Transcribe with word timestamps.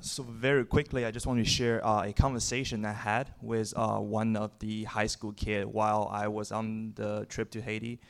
So 0.00 0.22
very 0.22 0.64
quickly, 0.64 1.04
I 1.04 1.10
just 1.10 1.26
want 1.26 1.38
to 1.38 1.44
share 1.44 1.84
uh, 1.84 2.04
a 2.04 2.12
conversation 2.12 2.84
I 2.84 2.92
had 2.92 3.30
with 3.40 3.72
uh, 3.76 3.98
one 3.98 4.36
of 4.36 4.50
the 4.58 4.84
high 4.84 5.06
school 5.06 5.32
kid 5.32 5.66
while 5.66 6.08
I 6.12 6.28
was 6.28 6.52
on 6.52 6.92
the 6.94 7.26
trip 7.28 7.50
to 7.52 7.60
Haiti. 7.60 8.00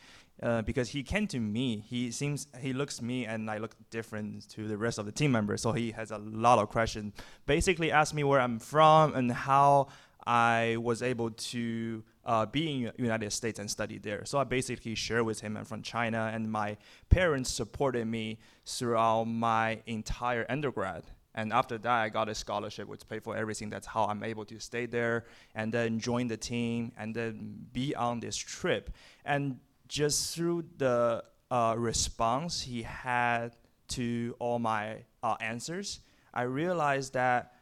Uh, 0.42 0.62
because 0.62 0.88
he 0.88 1.02
came 1.02 1.28
to 1.28 1.38
me, 1.38 1.78
he 1.78 2.10
seems 2.10 2.48
he 2.60 2.72
looks 2.72 3.00
me 3.00 3.24
and 3.24 3.48
I 3.48 3.58
look 3.58 3.76
different 3.90 4.48
to 4.50 4.66
the 4.66 4.76
rest 4.76 4.98
of 4.98 5.06
the 5.06 5.12
team 5.12 5.30
members. 5.30 5.62
So 5.62 5.72
he 5.72 5.92
has 5.92 6.10
a 6.10 6.18
lot 6.18 6.58
of 6.58 6.68
questions. 6.70 7.14
Basically, 7.46 7.92
asked 7.92 8.14
me 8.14 8.24
where 8.24 8.40
I'm 8.40 8.58
from 8.58 9.14
and 9.14 9.30
how 9.30 9.88
I 10.26 10.76
was 10.80 11.02
able 11.02 11.30
to 11.30 12.02
uh, 12.24 12.46
be 12.46 12.84
in 12.84 12.92
United 12.96 13.32
States 13.32 13.58
and 13.58 13.70
study 13.70 13.98
there. 13.98 14.24
So 14.24 14.38
I 14.38 14.44
basically 14.44 14.94
shared 14.94 15.24
with 15.24 15.40
him 15.40 15.56
I'm 15.56 15.64
from 15.64 15.82
China, 15.82 16.30
and 16.32 16.50
my 16.50 16.78
parents 17.10 17.50
supported 17.50 18.06
me 18.06 18.38
throughout 18.66 19.24
my 19.24 19.82
entire 19.86 20.46
undergrad. 20.48 21.04
And 21.34 21.52
after 21.52 21.78
that, 21.78 21.90
I 21.90 22.08
got 22.08 22.28
a 22.28 22.34
scholarship 22.34 22.86
which 22.86 23.08
paid 23.08 23.24
for 23.24 23.36
everything. 23.36 23.68
That's 23.68 23.86
how 23.86 24.04
I'm 24.04 24.22
able 24.22 24.44
to 24.46 24.58
stay 24.60 24.86
there 24.86 25.24
and 25.54 25.72
then 25.72 25.98
join 25.98 26.28
the 26.28 26.36
team 26.36 26.92
and 26.96 27.14
then 27.14 27.66
be 27.72 27.94
on 27.94 28.20
this 28.20 28.36
trip. 28.36 28.90
And 29.24 29.58
just 29.88 30.34
through 30.34 30.64
the 30.76 31.24
uh, 31.50 31.74
response 31.76 32.62
he 32.62 32.82
had 32.82 33.56
to 33.88 34.36
all 34.38 34.58
my 34.58 35.04
uh, 35.22 35.36
answers, 35.40 36.00
I 36.32 36.42
realized 36.42 37.14
that 37.14 37.54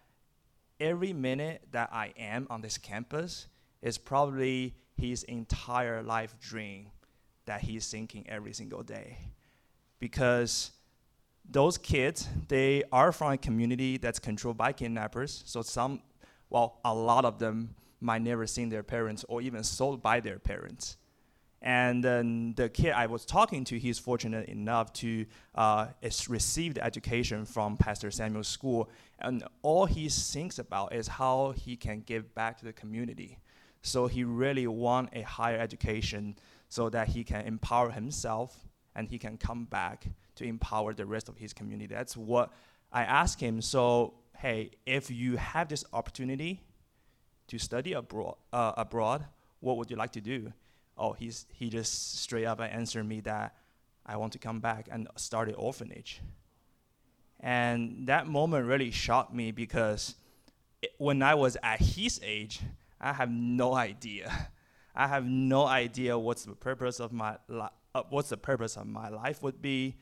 every 0.78 1.12
minute 1.12 1.62
that 1.72 1.90
I 1.92 2.12
am 2.18 2.46
on 2.50 2.60
this 2.60 2.76
campus 2.76 3.46
is 3.80 3.98
probably 3.98 4.74
his 4.96 5.22
entire 5.24 6.02
life 6.02 6.38
dream 6.38 6.88
that 7.46 7.62
he's 7.62 7.90
thinking 7.90 8.24
every 8.28 8.52
single 8.52 8.82
day. 8.82 9.18
Because 9.98 10.72
those 11.48 11.78
kids, 11.78 12.28
they 12.48 12.82
are 12.92 13.12
from 13.12 13.32
a 13.32 13.38
community 13.38 13.98
that's 13.98 14.18
controlled 14.18 14.56
by 14.56 14.72
kidnappers. 14.72 15.42
So 15.46 15.62
some, 15.62 16.02
well, 16.50 16.80
a 16.84 16.94
lot 16.94 17.24
of 17.24 17.38
them 17.38 17.74
might 18.00 18.22
never 18.22 18.46
seen 18.46 18.68
their 18.68 18.82
parents 18.82 19.24
or 19.28 19.40
even 19.42 19.62
sold 19.62 20.02
by 20.02 20.20
their 20.20 20.38
parents. 20.38 20.96
And 21.62 22.02
then 22.02 22.54
the 22.56 22.68
kid 22.68 22.92
I 22.92 23.06
was 23.06 23.24
talking 23.24 23.62
to, 23.66 23.78
he's 23.78 23.98
fortunate 23.98 24.48
enough 24.48 24.92
to 24.94 25.26
uh, 25.54 25.86
receive 26.28 26.74
the 26.74 26.84
education 26.84 27.44
from 27.44 27.76
Pastor 27.76 28.10
Samuel's 28.10 28.48
school. 28.48 28.90
And 29.20 29.44
all 29.62 29.86
he 29.86 30.08
thinks 30.08 30.58
about 30.58 30.92
is 30.92 31.06
how 31.06 31.52
he 31.52 31.76
can 31.76 32.00
give 32.00 32.34
back 32.34 32.58
to 32.58 32.64
the 32.64 32.72
community. 32.72 33.38
So 33.82 34.08
he 34.08 34.24
really 34.24 34.66
want 34.66 35.10
a 35.12 35.22
higher 35.22 35.58
education 35.58 36.36
so 36.68 36.88
that 36.90 37.08
he 37.08 37.22
can 37.22 37.46
empower 37.46 37.90
himself 37.90 38.56
and 38.96 39.08
he 39.08 39.18
can 39.18 39.36
come 39.36 39.64
back 39.64 40.06
to 40.36 40.44
empower 40.44 40.94
the 40.94 41.06
rest 41.06 41.28
of 41.28 41.36
his 41.36 41.52
community. 41.52 41.92
That's 41.92 42.16
what 42.16 42.50
I 42.92 43.04
asked 43.04 43.40
him. 43.40 43.60
So, 43.60 44.14
hey, 44.38 44.70
if 44.86 45.10
you 45.10 45.36
have 45.36 45.68
this 45.68 45.84
opportunity 45.92 46.60
to 47.48 47.58
study 47.58 47.92
abroad, 47.92 48.36
uh, 48.52 48.72
abroad, 48.76 49.26
what 49.60 49.76
would 49.76 49.90
you 49.90 49.96
like 49.96 50.12
to 50.12 50.20
do? 50.20 50.52
Oh, 50.96 51.12
he's, 51.12 51.46
he 51.52 51.70
just 51.70 52.20
straight 52.20 52.44
up 52.44 52.60
answered 52.60 53.04
me 53.04 53.20
that 53.20 53.54
I 54.04 54.16
want 54.16 54.32
to 54.32 54.38
come 54.38 54.60
back 54.60 54.88
and 54.90 55.08
start 55.16 55.48
an 55.48 55.54
orphanage. 55.54 56.20
And 57.40 58.06
that 58.06 58.26
moment 58.26 58.66
really 58.66 58.90
shocked 58.90 59.34
me 59.34 59.50
because 59.50 60.14
it, 60.80 60.92
when 60.98 61.22
I 61.22 61.34
was 61.34 61.56
at 61.62 61.80
his 61.80 62.20
age, 62.22 62.60
I 63.00 63.12
have 63.12 63.30
no 63.30 63.74
idea. 63.74 64.48
I 64.94 65.06
have 65.06 65.24
no 65.24 65.66
idea 65.66 66.18
what's 66.18 66.44
the 66.44 66.54
purpose 66.54 67.00
of 67.00 67.12
my 67.12 67.36
li- 67.48 67.68
uh, 67.94 68.02
what's 68.10 68.28
the 68.28 68.36
purpose 68.36 68.76
of 68.76 68.86
my 68.86 69.08
life 69.08 69.42
would 69.42 69.60
be, 69.60 69.96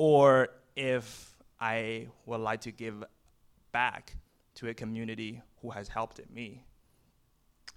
or 0.00 0.48
if 0.76 1.36
I 1.60 2.06
would 2.24 2.40
like 2.40 2.62
to 2.62 2.72
give 2.72 3.04
back 3.70 4.16
to 4.54 4.68
a 4.68 4.72
community 4.72 5.42
who 5.60 5.68
has 5.68 5.88
helped 5.88 6.18
me. 6.30 6.64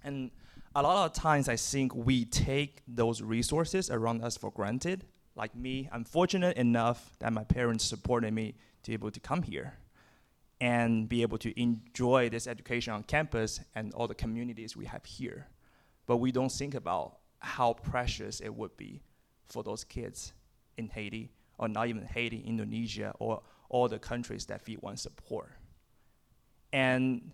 And 0.02 0.30
a 0.74 0.82
lot 0.82 1.04
of 1.04 1.12
times, 1.12 1.50
I 1.50 1.56
think 1.56 1.94
we 1.94 2.24
take 2.24 2.80
those 2.88 3.20
resources 3.20 3.90
around 3.90 4.24
us 4.24 4.38
for 4.38 4.50
granted. 4.50 5.04
Like 5.36 5.54
me, 5.54 5.90
I'm 5.92 6.04
fortunate 6.04 6.56
enough 6.56 7.14
that 7.18 7.30
my 7.30 7.44
parents 7.44 7.84
supported 7.84 8.32
me 8.32 8.54
to 8.84 8.90
be 8.92 8.94
able 8.94 9.10
to 9.10 9.20
come 9.20 9.42
here 9.42 9.74
and 10.62 11.06
be 11.06 11.20
able 11.20 11.36
to 11.36 11.60
enjoy 11.60 12.30
this 12.30 12.46
education 12.46 12.94
on 12.94 13.02
campus 13.02 13.60
and 13.74 13.92
all 13.92 14.08
the 14.08 14.14
communities 14.14 14.74
we 14.74 14.86
have 14.86 15.04
here. 15.04 15.48
But 16.06 16.16
we 16.16 16.32
don't 16.32 16.50
think 16.50 16.74
about 16.74 17.18
how 17.40 17.74
precious 17.74 18.40
it 18.40 18.54
would 18.54 18.78
be 18.78 19.02
for 19.44 19.62
those 19.62 19.84
kids 19.84 20.32
in 20.78 20.88
Haiti, 20.88 21.30
or 21.58 21.68
not 21.68 21.88
even 21.88 22.04
Haiti, 22.04 22.42
Indonesia, 22.46 23.14
or 23.18 23.42
all 23.68 23.88
the 23.88 23.98
countries 23.98 24.46
that 24.46 24.62
feed 24.62 24.80
one 24.82 24.96
support. 24.96 25.52
And 26.72 27.30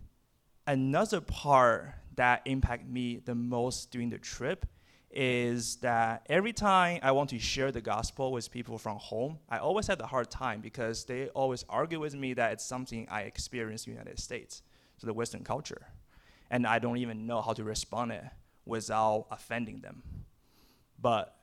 another 0.67 1.21
part 1.21 1.95
that 2.17 2.43
impacted 2.45 2.91
me 2.91 3.21
the 3.25 3.35
most 3.35 3.91
during 3.91 4.11
the 4.11 4.19
trip 4.19 4.67
is 5.11 5.77
that 5.77 6.25
every 6.29 6.53
time 6.53 7.01
I 7.03 7.13
want 7.13 7.31
to 7.31 7.39
share 7.39 7.73
the 7.73 7.81
gospel 7.81 8.31
with 8.31 8.51
people 8.51 8.79
from 8.79 8.97
home, 8.99 9.39
I 9.49 9.59
always 9.59 9.87
had 9.87 10.01
a 10.01 10.07
hard 10.07 10.31
time 10.31 10.61
because 10.61 11.05
they 11.05 11.29
always 11.29 11.65
argue 11.69 11.99
with 11.99 12.15
me 12.15 12.35
that 12.35 12.53
it's 12.53 12.65
something 12.65 13.09
I 13.11 13.23
experienced 13.23 13.87
in 13.89 13.95
the 13.95 13.99
United 13.99 14.21
States, 14.21 14.63
so 14.99 15.07
the 15.07 15.13
Western 15.13 15.43
culture. 15.43 15.89
And 16.51 16.67
I 16.67 16.79
don't 16.79 16.99
even 16.99 17.27
know 17.27 17.41
how 17.41 17.55
to 17.55 17.65
respond 17.65 18.13
it 18.13 18.25
without 18.65 19.27
offending 19.31 19.81
them. 19.81 20.03
But 21.01 21.35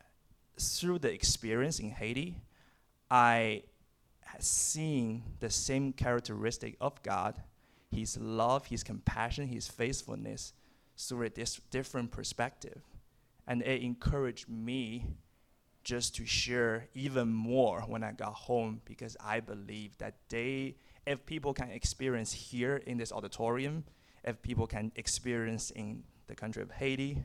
through 0.59 0.99
the 0.99 1.11
experience 1.11 1.79
in 1.79 1.91
Haiti, 1.91 2.41
I 3.09 3.63
seen 4.39 5.23
the 5.39 5.49
same 5.49 5.93
characteristic 5.93 6.75
of 6.81 7.01
God, 7.03 7.41
his 7.89 8.17
love, 8.17 8.67
his 8.67 8.83
compassion, 8.83 9.47
his 9.47 9.67
faithfulness 9.67 10.53
through 10.97 11.27
a 11.27 11.29
dis- 11.29 11.61
different 11.71 12.11
perspective 12.11 12.81
and 13.47 13.61
it 13.61 13.81
encouraged 13.81 14.49
me 14.49 15.05
just 15.83 16.15
to 16.15 16.25
share 16.25 16.89
even 16.93 17.29
more 17.29 17.81
when 17.87 18.03
I 18.03 18.11
got 18.11 18.33
home 18.33 18.81
because 18.83 19.15
I 19.23 19.39
believe 19.39 19.97
that 19.99 20.15
they, 20.27 20.75
if 21.05 21.25
people 21.25 21.53
can 21.53 21.71
experience 21.71 22.33
here 22.33 22.75
in 22.85 22.97
this 22.97 23.13
auditorium, 23.13 23.85
if 24.25 24.41
people 24.41 24.67
can 24.67 24.91
experience 24.97 25.71
in 25.71 26.03
the 26.27 26.35
country 26.35 26.61
of 26.61 26.71
Haiti, 26.71 27.23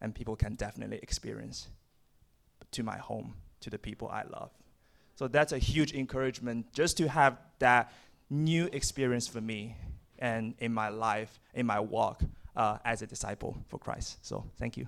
and 0.00 0.14
people 0.14 0.36
can 0.36 0.54
definitely 0.54 0.98
experience 1.02 1.68
to 2.70 2.82
my 2.82 2.96
home, 2.96 3.34
to 3.60 3.68
the 3.68 3.78
people 3.78 4.08
I 4.08 4.22
love. 4.22 4.52
So 5.18 5.26
that's 5.26 5.52
a 5.52 5.58
huge 5.58 5.94
encouragement 5.94 6.72
just 6.72 6.96
to 6.98 7.08
have 7.08 7.38
that 7.58 7.92
new 8.30 8.66
experience 8.72 9.26
for 9.26 9.40
me 9.40 9.74
and 10.20 10.54
in 10.60 10.72
my 10.72 10.90
life, 10.90 11.40
in 11.54 11.66
my 11.66 11.80
walk 11.80 12.22
uh, 12.54 12.78
as 12.84 13.02
a 13.02 13.06
disciple 13.08 13.56
for 13.66 13.80
Christ. 13.80 14.24
So 14.24 14.44
thank 14.60 14.76
you. 14.76 14.86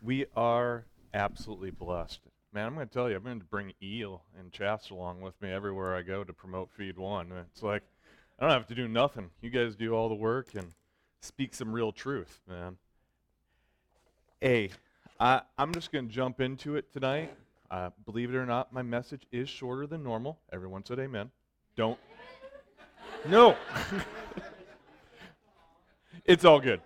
We 0.00 0.26
are 0.36 0.86
absolutely 1.12 1.72
blessed. 1.72 2.20
Man, 2.52 2.66
I'm 2.66 2.74
going 2.76 2.86
to 2.86 2.94
tell 2.94 3.10
you, 3.10 3.16
I'm 3.16 3.24
going 3.24 3.40
to 3.40 3.44
bring 3.44 3.72
eel 3.82 4.22
and 4.38 4.52
chaffs 4.52 4.90
along 4.90 5.20
with 5.20 5.34
me 5.42 5.50
everywhere 5.50 5.96
I 5.96 6.02
go 6.02 6.22
to 6.22 6.32
promote 6.32 6.70
Feed 6.70 6.96
One. 6.96 7.32
It's 7.52 7.64
like, 7.64 7.82
I 8.38 8.44
don't 8.44 8.52
have 8.52 8.68
to 8.68 8.74
do 8.76 8.86
nothing. 8.86 9.30
You 9.40 9.50
guys 9.50 9.74
do 9.74 9.94
all 9.94 10.08
the 10.08 10.14
work 10.14 10.54
and 10.54 10.74
speak 11.22 11.56
some 11.56 11.72
real 11.72 11.90
truth, 11.90 12.40
man. 12.48 12.76
Hey, 14.42 14.70
I, 15.18 15.42
I'm 15.58 15.74
just 15.74 15.92
going 15.92 16.08
to 16.08 16.14
jump 16.14 16.40
into 16.40 16.76
it 16.76 16.90
tonight. 16.94 17.30
Uh, 17.70 17.90
believe 18.06 18.30
it 18.30 18.36
or 18.38 18.46
not, 18.46 18.72
my 18.72 18.80
message 18.80 19.26
is 19.30 19.50
shorter 19.50 19.86
than 19.86 20.02
normal. 20.02 20.38
Everyone 20.50 20.82
said 20.82 20.98
amen. 20.98 21.30
Don't. 21.76 21.98
No. 23.28 23.54
it's 26.24 26.46
all 26.46 26.58
good. 26.58 26.80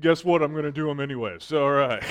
Guess 0.00 0.24
what? 0.24 0.40
I'm 0.40 0.52
going 0.52 0.62
to 0.62 0.70
do 0.70 0.86
them 0.86 1.00
anyway. 1.00 1.38
So, 1.40 1.64
All 1.64 1.72
right. 1.72 2.04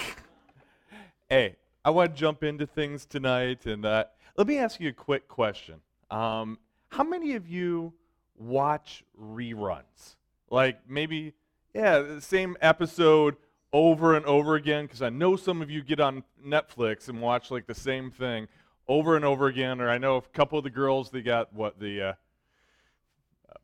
hey, 1.29 1.55
I 1.85 1.89
want 1.91 2.13
to 2.13 2.19
jump 2.19 2.43
into 2.43 2.67
things 2.67 3.05
tonight, 3.05 3.65
and 3.65 3.85
uh, 3.85 4.03
let 4.35 4.47
me 4.47 4.57
ask 4.57 4.81
you 4.81 4.89
a 4.89 4.93
quick 4.93 5.29
question. 5.29 5.75
Um, 6.11 6.59
how 6.89 7.05
many 7.05 7.35
of 7.35 7.47
you 7.47 7.93
watch 8.35 9.05
reruns? 9.17 10.17
Like 10.49 10.81
maybe, 10.89 11.35
yeah, 11.73 11.99
the 11.99 12.19
same 12.19 12.57
episode 12.59 13.37
over 13.73 14.15
and 14.15 14.25
over 14.25 14.55
again? 14.55 14.85
Because 14.85 15.01
I 15.01 15.09
know 15.09 15.35
some 15.35 15.61
of 15.61 15.69
you 15.69 15.83
get 15.83 15.99
on 15.99 16.23
Netflix 16.45 17.09
and 17.09 17.19
watch 17.19 17.51
like 17.51 17.67
the 17.67 17.75
same 17.75 18.11
thing 18.11 18.47
over 18.87 19.17
and 19.17 19.25
over 19.25 19.47
again. 19.47 19.81
Or 19.81 19.89
I 19.89 19.97
know 19.97 20.15
a 20.15 20.21
couple 20.21 20.57
of 20.57 20.63
the 20.63 20.69
girls, 20.69 21.09
they 21.09 21.21
got 21.21 21.51
what 21.53 21.79
the 21.79 22.01
uh, 22.01 22.13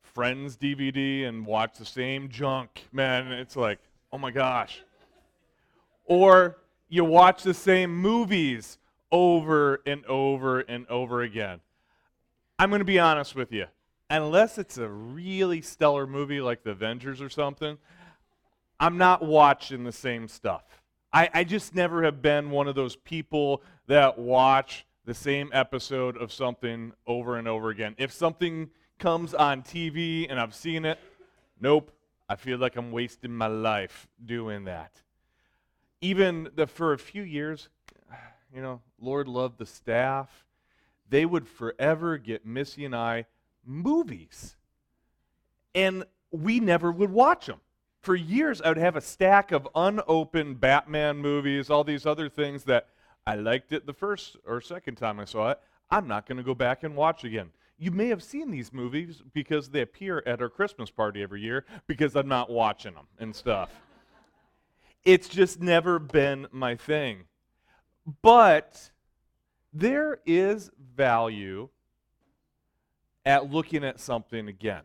Friends 0.02 0.58
DVD 0.58 1.26
and 1.26 1.46
watch 1.46 1.78
the 1.78 1.86
same 1.86 2.28
junk. 2.28 2.84
Man, 2.92 3.32
it's 3.32 3.56
like, 3.56 3.80
Oh 4.12 4.18
my 4.18 4.32
gosh. 4.32 4.82
Or 6.06 6.58
you 6.88 7.06
watch 7.06 7.44
the 7.44 7.54
same 7.54 7.96
movies 7.96 8.80
over 9.12 9.82
and 9.86 10.06
over 10.06 10.62
and 10.62 10.88
over 10.88 11.22
again. 11.22 11.60
I'm 12.58 12.70
going 12.70 12.80
to 12.80 12.86
be 12.86 13.00
honest 13.00 13.36
with 13.36 13.52
you. 13.52 13.66
Unless 14.10 14.58
it's 14.58 14.78
a 14.80 14.90
really 14.90 15.62
stellar 15.62 16.08
movie 16.08 16.42
like 16.42 16.64
The 16.64 16.72
Avengers 16.72 17.22
or 17.22 17.30
something, 17.30 17.78
I'm 18.80 18.98
not 18.98 19.22
watching 19.22 19.84
the 19.84 19.92
same 19.92 20.28
stuff. 20.28 20.64
I, 21.12 21.30
I 21.34 21.44
just 21.44 21.76
never 21.76 22.04
have 22.04 22.22
been 22.22 22.52
one 22.52 22.68
of 22.68 22.76
those 22.76 22.96
people 22.96 23.62
that 23.88 24.18
watch 24.18 24.86
the 25.06 25.14
same 25.14 25.50
episode 25.54 26.16
of 26.18 26.32
something 26.32 26.94
over 27.08 27.38
and 27.38 27.48
over 27.48 27.70
again. 27.70 27.96
If 27.98 28.12
something 28.12 28.70
comes 29.00 29.34
on 29.34 29.64
TV 29.64 30.28
and 30.30 30.40
I've 30.40 30.54
seen 30.54 30.86
it, 30.86 31.00
nope, 31.60 31.92
I 32.30 32.36
feel 32.36 32.60
like 32.60 32.76
I'm 32.76 32.92
wasting 32.92 33.34
my 33.34 33.48
life 33.48 34.08
doing 34.24 34.66
that. 34.66 35.02
Even 36.02 36.50
the, 36.56 36.68
for 36.68 36.94
a 36.94 37.00
few 37.00 37.24
years, 37.24 37.70
you 38.54 38.62
know, 38.62 38.82
Lord 39.02 39.28
loved 39.28 39.58
the 39.58 39.66
staff. 39.66 40.46
They 41.10 41.26
would 41.26 41.48
forever 41.48 42.18
get 42.18 42.46
Missy 42.46 42.86
and 42.86 42.96
I 42.96 43.26
movies. 43.66 44.56
And 45.74 46.06
we 46.32 46.60
never 46.60 46.92
would 46.92 47.12
watch 47.12 47.48
them. 47.48 47.62
For 48.02 48.16
years, 48.16 48.62
I 48.62 48.70
would 48.70 48.78
have 48.78 48.96
a 48.96 49.02
stack 49.02 49.52
of 49.52 49.68
unopened 49.76 50.62
Batman 50.62 51.18
movies, 51.18 51.70
all 51.70 51.84
these 51.84 52.06
other 52.06 52.30
things 52.30 52.64
that 52.66 52.88
I 53.28 53.36
liked 53.36 53.74
it 53.74 53.86
the 53.86 53.94
first 53.94 54.38
or 54.46 54.62
second 54.62 54.96
time 54.96 55.20
I 55.20 55.26
saw 55.26 55.52
it. 55.52 55.60
I'm 55.92 56.08
not 56.08 56.26
going 56.26 56.38
to 56.38 56.44
go 56.44 56.56
back 56.56 56.84
and 56.84 56.96
watch 56.96 57.24
again. 57.24 57.50
You 57.78 57.92
may 57.92 58.08
have 58.08 58.24
seen 58.24 58.52
these 58.52 58.74
movies 58.74 59.22
because 59.34 59.70
they 59.70 59.82
appear 59.82 60.24
at 60.26 60.42
our 60.42 60.50
Christmas 60.50 60.90
party 60.90 61.24
every 61.24 61.42
year 61.42 61.66
because 61.88 62.16
I'm 62.16 62.28
not 62.28 62.50
watching 62.50 62.94
them 62.94 63.08
and 63.20 63.36
stuff. 63.36 63.70
it's 65.06 65.30
just 65.30 65.62
never 65.62 66.00
been 66.00 66.48
my 66.52 66.76
thing. 66.76 67.26
But 68.22 68.92
there 69.74 70.20
is 70.26 70.72
value 70.96 71.70
at 73.26 73.52
looking 73.52 73.84
at 73.84 74.00
something 74.00 74.48
again. 74.48 74.82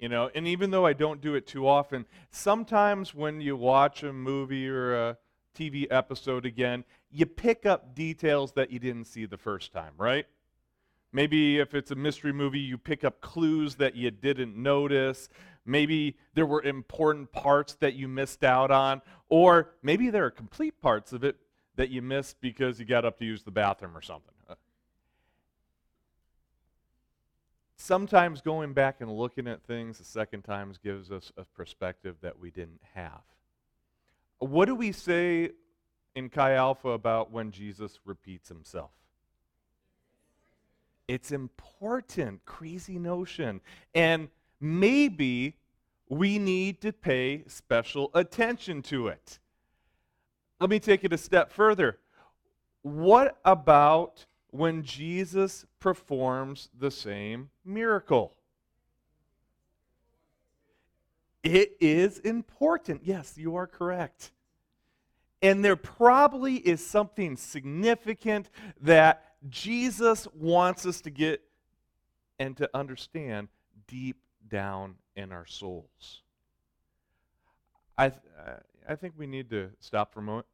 You 0.00 0.08
know, 0.08 0.30
and 0.34 0.48
even 0.48 0.70
though 0.70 0.86
I 0.86 0.94
don't 0.94 1.20
do 1.20 1.34
it 1.34 1.46
too 1.46 1.68
often, 1.68 2.06
sometimes 2.30 3.14
when 3.14 3.42
you 3.42 3.54
watch 3.54 4.02
a 4.02 4.14
movie 4.14 4.66
or 4.66 4.94
a 4.94 5.18
TV 5.54 5.86
episode 5.90 6.46
again, 6.46 6.84
you 7.10 7.26
pick 7.26 7.66
up 7.66 7.94
details 7.94 8.52
that 8.52 8.70
you 8.70 8.78
didn't 8.78 9.04
see 9.04 9.26
the 9.26 9.36
first 9.36 9.72
time, 9.72 9.92
right? 9.98 10.24
Maybe 11.12 11.58
if 11.58 11.74
it's 11.74 11.90
a 11.90 11.96
mystery 11.96 12.32
movie, 12.32 12.60
you 12.60 12.78
pick 12.78 13.04
up 13.04 13.20
clues 13.20 13.74
that 13.74 13.94
you 13.94 14.10
didn't 14.10 14.56
notice. 14.56 15.28
Maybe 15.66 16.16
there 16.34 16.46
were 16.46 16.62
important 16.62 17.30
parts 17.32 17.74
that 17.80 17.94
you 17.94 18.08
missed 18.08 18.42
out 18.42 18.70
on. 18.70 19.02
Or 19.28 19.74
maybe 19.82 20.08
there 20.08 20.24
are 20.24 20.30
complete 20.30 20.80
parts 20.80 21.12
of 21.12 21.24
it 21.24 21.36
that 21.76 21.90
you 21.90 22.00
missed 22.00 22.40
because 22.40 22.80
you 22.80 22.86
got 22.86 23.04
up 23.04 23.18
to 23.18 23.24
use 23.26 23.42
the 23.42 23.50
bathroom 23.50 23.96
or 23.96 24.02
something. 24.02 24.34
Sometimes 27.82 28.42
going 28.42 28.74
back 28.74 28.96
and 29.00 29.10
looking 29.10 29.48
at 29.48 29.62
things 29.62 30.00
a 30.00 30.04
second 30.04 30.42
time 30.42 30.70
gives 30.84 31.10
us 31.10 31.32
a 31.38 31.46
perspective 31.46 32.14
that 32.20 32.38
we 32.38 32.50
didn't 32.50 32.82
have. 32.92 33.22
What 34.38 34.66
do 34.66 34.74
we 34.74 34.92
say 34.92 35.52
in 36.14 36.28
Chi 36.28 36.52
Alpha 36.52 36.90
about 36.90 37.32
when 37.32 37.50
Jesus 37.50 37.98
repeats 38.04 38.50
himself? 38.50 38.90
It's 41.08 41.32
important, 41.32 42.44
crazy 42.44 42.98
notion. 42.98 43.62
And 43.94 44.28
maybe 44.60 45.56
we 46.10 46.38
need 46.38 46.82
to 46.82 46.92
pay 46.92 47.44
special 47.46 48.10
attention 48.12 48.82
to 48.82 49.08
it. 49.08 49.38
Let 50.60 50.68
me 50.68 50.80
take 50.80 51.02
it 51.02 51.14
a 51.14 51.18
step 51.18 51.50
further. 51.50 51.98
What 52.82 53.38
about 53.42 54.26
when 54.52 54.82
Jesus 54.82 55.64
performs 55.78 56.68
the 56.78 56.90
same 56.90 57.50
miracle? 57.64 58.34
It 61.42 61.76
is 61.80 62.18
important. 62.18 63.02
Yes, 63.04 63.34
you 63.36 63.56
are 63.56 63.66
correct. 63.66 64.32
And 65.42 65.64
there 65.64 65.76
probably 65.76 66.56
is 66.56 66.84
something 66.84 67.36
significant 67.36 68.50
that 68.82 69.24
Jesus 69.48 70.28
wants 70.34 70.84
us 70.84 71.00
to 71.02 71.10
get 71.10 71.40
and 72.38 72.56
to 72.58 72.68
understand 72.74 73.48
deep 73.86 74.18
down 74.48 74.96
in 75.16 75.32
our 75.32 75.46
souls. 75.46 76.22
I, 77.96 78.10
th- 78.10 78.22
I 78.88 78.94
think 78.96 79.14
we 79.16 79.26
need 79.26 79.48
to 79.50 79.70
stop 79.80 80.12
for 80.12 80.20
a 80.20 80.22
moment. 80.22 80.46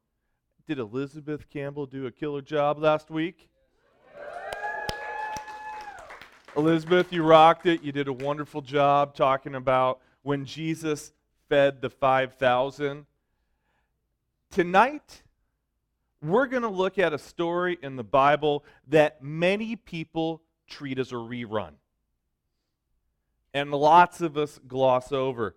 Did 0.67 0.79
Elizabeth 0.79 1.49
Campbell 1.49 1.85
do 1.85 2.05
a 2.05 2.11
killer 2.11 2.41
job 2.41 2.79
last 2.79 3.09
week? 3.09 3.49
Elizabeth, 6.57 7.13
you 7.13 7.21
rocked 7.21 7.67
it. 7.67 7.83
You 7.83 7.91
did 7.91 8.07
a 8.07 8.13
wonderful 8.13 8.63
job 8.63 9.13
talking 9.13 9.53
about 9.53 9.99
when 10.23 10.43
Jesus 10.43 11.13
fed 11.49 11.83
the 11.83 11.89
5,000. 11.91 13.05
Tonight, 14.49 15.21
we're 16.19 16.47
going 16.47 16.63
to 16.63 16.67
look 16.67 16.97
at 16.97 17.13
a 17.13 17.19
story 17.19 17.77
in 17.83 17.95
the 17.95 18.03
Bible 18.03 18.65
that 18.87 19.23
many 19.23 19.75
people 19.75 20.41
treat 20.67 20.97
as 20.97 21.11
a 21.11 21.15
rerun. 21.15 21.73
And 23.53 23.69
lots 23.69 24.21
of 24.21 24.35
us 24.35 24.59
gloss 24.67 25.11
over. 25.11 25.55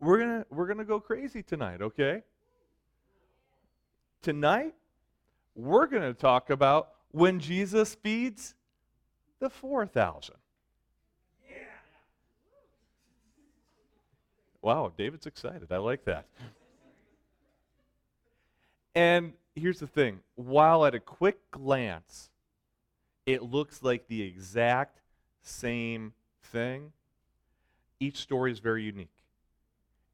We're 0.00 0.18
going 0.18 0.44
we're 0.50 0.66
going 0.66 0.78
to 0.78 0.84
go 0.84 0.98
crazy 0.98 1.44
tonight, 1.44 1.80
okay? 1.80 2.24
Tonight, 4.22 4.74
we're 5.54 5.86
going 5.86 6.02
to 6.02 6.14
talk 6.14 6.50
about 6.50 6.88
when 7.12 7.38
Jesus 7.38 7.94
feeds 7.94 8.56
the 9.42 9.50
4,000. 9.50 10.36
Yeah. 11.50 11.56
Wow, 14.62 14.92
David's 14.96 15.26
excited. 15.26 15.72
I 15.72 15.78
like 15.78 16.04
that. 16.04 16.26
And 18.94 19.32
here's 19.56 19.80
the 19.80 19.88
thing 19.88 20.20
while 20.36 20.86
at 20.86 20.94
a 20.94 21.00
quick 21.00 21.50
glance, 21.50 22.30
it 23.26 23.42
looks 23.42 23.82
like 23.82 24.06
the 24.06 24.22
exact 24.22 25.00
same 25.42 26.12
thing, 26.44 26.92
each 27.98 28.18
story 28.18 28.52
is 28.52 28.60
very 28.60 28.84
unique. 28.84 29.08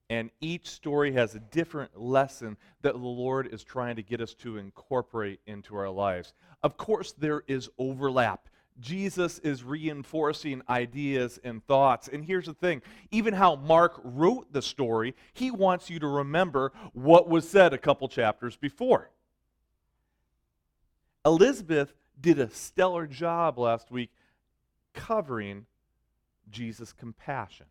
And 0.09 0.31
each 0.41 0.69
story 0.69 1.13
has 1.13 1.35
a 1.35 1.41
different 1.41 2.01
lesson 2.01 2.57
that 2.81 2.95
the 2.95 2.99
Lord 2.99 3.53
is 3.53 3.63
trying 3.63 3.97
to 3.97 4.03
get 4.03 4.23
us 4.23 4.33
to 4.37 4.57
incorporate 4.57 5.41
into 5.47 5.77
our 5.77 5.91
lives. 5.91 6.33
Of 6.63 6.79
course, 6.79 7.13
there 7.13 7.43
is 7.47 7.69
overlap. 7.77 8.48
Jesus 8.81 9.39
is 9.41 9.65
reinforcing 9.65 10.63
ideas 10.69 11.41
and 11.43 11.65
thoughts. 11.67 12.09
And 12.09 12.25
here's 12.25 12.47
the 12.47 12.55
thing 12.55 12.83
even 13.11 13.35
how 13.35 13.57
Mark 13.57 14.01
wrote 14.05 14.53
the 14.53 14.63
story, 14.63 15.15
he 15.33 15.51
wants 15.51 15.91
you 15.91 15.99
to 16.01 16.07
remember 16.07 16.73
what 16.93 17.29
was 17.29 17.49
said 17.49 17.73
a 17.73 17.79
couple 17.79 18.09
chapters 18.09 18.57
before. 18.57 19.11
Elizabeth 21.25 21.93
did 22.21 22.39
a 22.39 22.51
stellar 22.51 23.07
job 23.07 23.59
last 23.59 23.91
week 23.91 24.11
covering 24.95 25.67
Jesus' 26.51 26.93
compassion. 26.93 27.67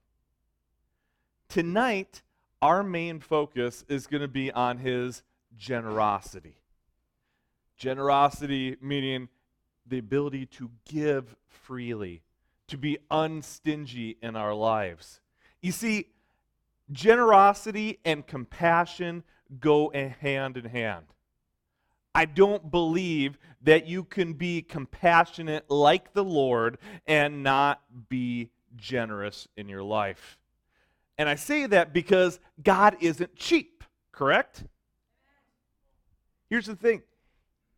Tonight, 1.50 2.22
our 2.62 2.84
main 2.84 3.20
focus 3.20 3.86
is 3.88 4.08
going 4.08 4.22
to 4.22 4.28
be 4.28 4.52
on 4.52 4.78
his 4.78 5.24
generosity. 5.58 6.58
Generosity 7.78 8.78
meaning 8.82 9.30
the 9.88 10.00
ability 10.00 10.46
to 10.46 10.70
give 10.86 11.36
freely, 11.48 12.22
to 12.68 12.78
be 12.78 12.98
unstingy 13.10 14.18
in 14.22 14.36
our 14.36 14.54
lives. 14.54 15.22
You 15.62 15.72
see, 15.72 16.08
generosity 16.92 18.00
and 18.06 18.26
compassion 18.26 19.24
go 19.60 19.92
hand 19.92 20.58
in 20.58 20.66
hand. 20.66 21.06
I 22.14 22.26
don't 22.26 22.72
believe 22.72 23.38
that 23.62 23.88
you 23.88 24.04
can 24.04 24.34
be 24.34 24.62
compassionate 24.62 25.70
like 25.70 26.14
the 26.14 26.24
Lord 26.24 26.78
and 27.06 27.44
not 27.44 27.82
be 28.10 28.50
generous 28.76 29.48
in 29.56 29.70
your 29.70 29.84
life. 29.84 30.38
And 31.18 31.30
I 31.30 31.36
say 31.36 31.66
that 31.68 31.94
because 31.94 32.40
God 32.64 32.98
isn't 33.02 33.36
cheap, 33.36 33.84
correct? 34.12 34.64
Here's 36.50 36.66
the 36.66 36.76
thing 36.76 37.04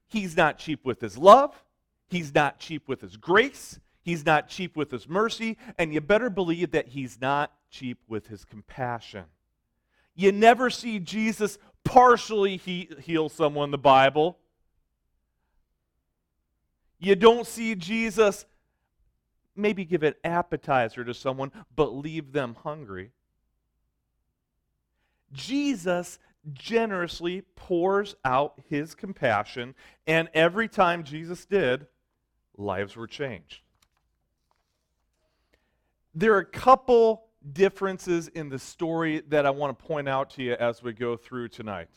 He's 0.08 0.36
not 0.36 0.58
cheap 0.58 0.86
with 0.86 1.02
His 1.02 1.18
love, 1.18 1.64
He's 2.10 2.34
not 2.34 2.60
cheap 2.60 2.88
with 2.88 3.02
His 3.02 3.18
grace, 3.18 3.80
He's 4.02 4.26
not 4.26 4.50
cheap 4.50 4.76
with 4.76 4.92
His 4.92 5.08
mercy, 5.08 5.58
and 5.78 5.94
you 5.94 6.02
better 6.02 6.30
believe 6.30 6.72
that 6.72 6.90
He's 6.90 7.20
not 7.22 7.52
cheap 7.70 8.00
with 8.08 8.28
His 8.28 8.46
compassion. 8.46 9.26
You 10.16 10.32
never 10.32 10.70
see 10.70 11.00
Jesus 11.00 11.58
partially 11.84 12.58
he- 12.58 12.90
heal 13.02 13.30
someone 13.30 13.66
in 13.66 13.72
the 13.72 13.78
Bible. 13.78 14.38
You 17.00 17.16
don't 17.16 17.48
see 17.48 17.76
Jesus 17.76 18.46
maybe 19.56 19.86
give 19.86 20.04
an 20.04 20.16
appetizer 20.24 21.04
to 21.04 21.14
someone, 21.14 21.52
but 21.76 21.96
leave 21.96 22.32
them 22.32 22.56
hungry. 22.64 23.12
Jesus 25.32 26.20
generously 26.54 27.44
pours 27.56 28.16
out 28.26 28.60
his 28.70 28.96
compassion, 28.96 29.76
and 30.08 30.30
every 30.34 30.68
time 30.68 31.04
Jesus 31.04 31.46
did, 31.46 31.88
lives 32.60 32.96
were 32.96 33.08
changed. 33.08 33.62
There 36.14 36.34
are 36.34 36.40
a 36.40 36.46
couple 36.46 37.24
differences 37.54 38.28
in 38.28 38.50
the 38.50 38.60
story 38.60 39.22
that 39.30 39.46
I 39.46 39.50
want 39.50 39.78
to 39.78 39.86
point 39.86 40.10
out 40.10 40.30
to 40.32 40.44
you 40.44 40.54
as 40.54 40.84
we 40.84 40.94
go 40.94 41.16
through 41.16 41.48
tonight. 41.50 41.90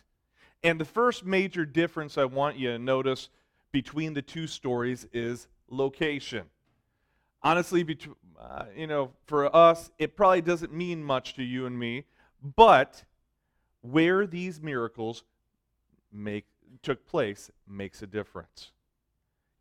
And 0.62 0.80
the 0.80 0.84
first 0.84 1.24
major 1.24 1.66
difference 1.66 2.16
I 2.16 2.24
want 2.24 2.56
you 2.56 2.68
to 2.68 2.78
notice 2.78 3.28
between 3.72 4.14
the 4.14 4.22
two 4.22 4.46
stories 4.46 5.06
is 5.12 5.48
location. 5.68 6.44
Honestly, 7.42 7.82
between, 7.82 8.14
uh, 8.40 8.66
you 8.76 8.86
know, 8.86 9.10
for 9.26 9.54
us, 9.54 9.90
it 9.98 10.16
probably 10.16 10.42
doesn't 10.42 10.72
mean 10.72 11.02
much 11.02 11.34
to 11.34 11.42
you 11.42 11.66
and 11.66 11.76
me, 11.76 12.04
but 12.56 13.02
where 13.80 14.26
these 14.26 14.60
miracles 14.60 15.24
make 16.12 16.44
took 16.82 17.04
place 17.06 17.50
makes 17.66 18.02
a 18.02 18.06
difference. 18.06 18.70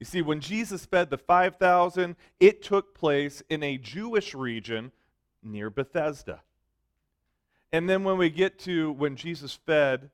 You 0.02 0.06
see, 0.06 0.24
when 0.24 0.40
Jesus 0.40 0.84
fed 0.84 1.12
the 1.12 1.18
5,000, 1.20 2.16
it 2.40 2.64
took 2.64 2.96
place 2.96 3.44
in 3.52 3.62
a 3.62 3.78
Jewish 3.78 4.34
region 4.34 4.92
near 5.44 5.70
Bethsaida. 5.70 6.42
And 7.72 7.88
then 7.88 8.04
when 8.04 8.18
we 8.18 8.32
get 8.32 8.58
to 8.62 8.94
when 8.94 9.16
Jesus 9.16 9.54
fed 9.54 10.10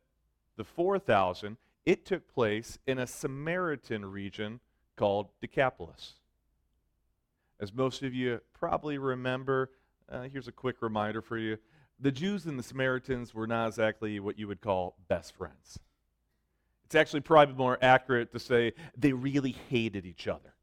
the 0.57 0.65
4,000, 0.65 1.55
it 1.85 2.05
took 2.05 2.27
place 2.27 2.77
in 2.85 2.99
a 2.99 3.07
Samaritan 3.07 4.03
region 4.03 4.59
called 4.97 5.29
Decapolis. 5.39 6.15
As 7.57 7.73
most 7.73 8.03
of 8.03 8.13
you 8.13 8.41
probably 8.53 8.97
remember, 8.97 9.71
uh, 10.11 10.23
here's 10.23 10.49
a 10.49 10.51
quick 10.51 10.81
reminder 10.81 11.21
for 11.21 11.37
you 11.37 11.59
the 11.97 12.11
Jews 12.11 12.45
and 12.45 12.59
the 12.59 12.63
Samaritans 12.63 13.33
were 13.33 13.47
not 13.47 13.67
exactly 13.67 14.19
what 14.19 14.37
you 14.37 14.49
would 14.49 14.59
call 14.59 14.97
best 15.07 15.33
friends. 15.33 15.79
It's 16.87 16.95
actually 16.95 17.19
probably 17.19 17.53
more 17.53 17.77
accurate 17.81 18.31
to 18.31 18.39
say 18.39 18.71
they 18.97 19.11
really 19.11 19.57
hated 19.69 20.05
each 20.05 20.25
other. 20.25 20.53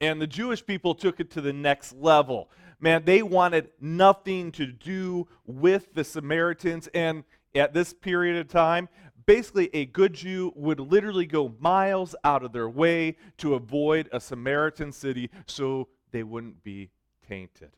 And 0.00 0.20
the 0.20 0.26
Jewish 0.26 0.66
people 0.66 0.96
took 0.96 1.20
it 1.20 1.30
to 1.30 1.40
the 1.40 1.52
next 1.52 1.92
level. 1.92 2.50
Man, 2.80 3.04
they 3.04 3.22
wanted 3.22 3.70
nothing 3.80 4.50
to 4.50 4.66
do 4.66 5.28
with 5.46 5.94
the 5.94 6.02
Samaritans. 6.02 6.88
And 6.92 7.22
at 7.54 7.72
this 7.72 7.92
period 7.92 8.36
of 8.38 8.48
time, 8.48 8.88
basically 9.24 9.70
a 9.72 9.84
good 9.84 10.14
Jew 10.14 10.52
would 10.56 10.80
literally 10.80 11.26
go 11.26 11.54
miles 11.60 12.16
out 12.24 12.42
of 12.42 12.52
their 12.52 12.68
way 12.68 13.16
to 13.38 13.54
avoid 13.54 14.08
a 14.10 14.18
Samaritan 14.18 14.90
city 14.90 15.30
so 15.46 15.86
they 16.10 16.24
wouldn't 16.24 16.64
be 16.64 16.90
tainted. 17.28 17.70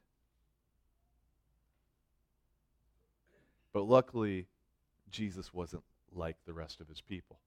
But 3.75 3.83
luckily, 3.83 4.47
Jesus 5.11 5.53
wasn't 5.53 5.83
like 6.17 6.37
the 6.47 6.53
rest 6.53 6.81
of 6.81 6.89
his 6.89 7.01
people. 7.01 7.39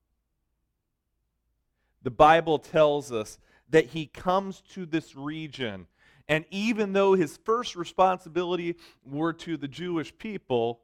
The 2.04 2.12
Bible 2.12 2.60
tells 2.60 3.12
us 3.12 3.38
that 3.70 3.88
he 3.88 4.06
comes 4.06 4.62
to 4.74 4.86
this 4.86 5.16
region, 5.16 5.88
and 6.28 6.46
even 6.52 6.94
though 6.94 7.14
his 7.14 7.38
first 7.38 7.76
responsibility 7.76 8.76
were 9.06 9.34
to 9.34 9.58
the 9.58 9.68
Jewish 9.68 10.18
people, 10.18 10.82